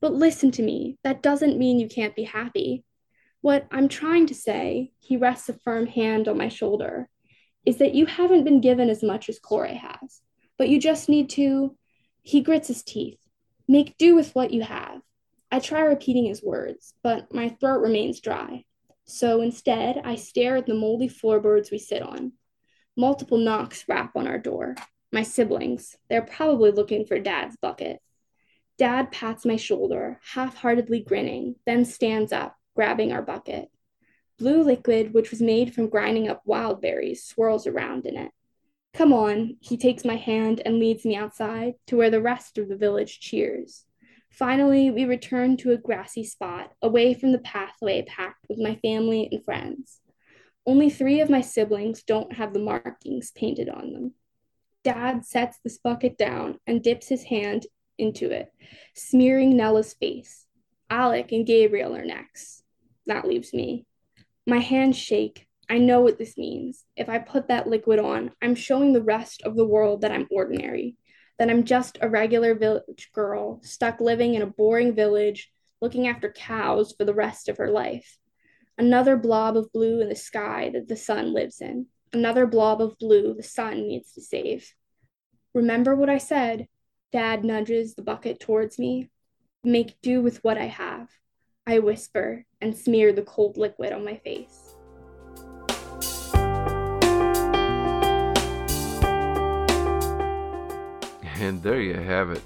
[0.00, 2.82] But listen to me, that doesn't mean you can't be happy.
[3.40, 7.08] What I'm trying to say, he rests a firm hand on my shoulder,
[7.64, 10.22] is that you haven't been given as much as Corey has,
[10.58, 11.76] but you just need to,
[12.22, 13.18] he grits his teeth,
[13.68, 15.00] make do with what you have.
[15.50, 18.64] I try repeating his words, but my throat remains dry.
[19.04, 22.32] So instead, I stare at the moldy floorboards we sit on.
[22.96, 24.74] Multiple knocks rap on our door.
[25.12, 28.00] My siblings, they're probably looking for Dad's bucket.
[28.78, 33.68] Dad pats my shoulder, half heartedly grinning, then stands up, grabbing our bucket.
[34.38, 38.32] Blue liquid, which was made from grinding up wild berries, swirls around in it.
[38.96, 42.70] Come on, he takes my hand and leads me outside to where the rest of
[42.70, 43.84] the village cheers.
[44.30, 49.28] Finally, we return to a grassy spot, away from the pathway packed with my family
[49.30, 50.00] and friends.
[50.64, 54.14] Only three of my siblings don't have the markings painted on them.
[54.82, 57.66] Dad sets this bucket down and dips his hand
[57.98, 58.50] into it,
[58.94, 60.46] smearing Nella's face.
[60.88, 62.62] Alec and Gabriel are next.
[63.04, 63.84] That leaves me.
[64.46, 65.45] My hands shake.
[65.68, 66.84] I know what this means.
[66.96, 70.28] If I put that liquid on, I'm showing the rest of the world that I'm
[70.30, 70.96] ordinary,
[71.38, 75.50] that I'm just a regular village girl stuck living in a boring village,
[75.80, 78.18] looking after cows for the rest of her life.
[78.78, 81.86] Another blob of blue in the sky that the sun lives in.
[82.12, 84.72] Another blob of blue the sun needs to save.
[85.54, 86.68] Remember what I said?
[87.12, 89.08] Dad nudges the bucket towards me.
[89.64, 91.08] Make do with what I have.
[91.66, 94.65] I whisper and smear the cold liquid on my face.
[101.46, 102.42] And there you have it.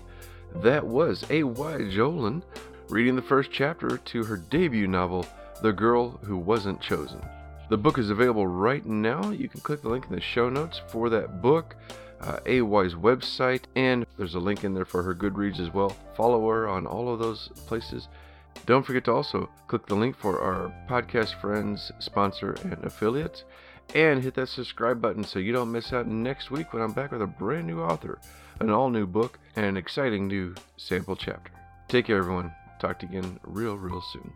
[0.56, 1.78] That was A.Y.
[1.90, 2.42] Johlin
[2.90, 5.24] reading the first chapter to her debut novel,
[5.62, 7.24] The Girl Who Wasn't Chosen.
[7.70, 9.30] The book is available right now.
[9.30, 11.76] You can click the link in the show notes for that book,
[12.20, 15.96] uh, AY's website, and there's a link in there for her Goodreads as well.
[16.14, 18.08] Follow her on all of those places.
[18.66, 23.44] Don't forget to also click the link for our podcast friends, sponsor, and affiliates,
[23.94, 27.12] and hit that subscribe button so you don't miss out next week when I'm back
[27.12, 28.18] with a brand new author,
[28.60, 31.50] an all new book, and an exciting new sample chapter.
[31.88, 32.52] Take care, everyone.
[32.78, 34.32] Talk to you again real, real soon.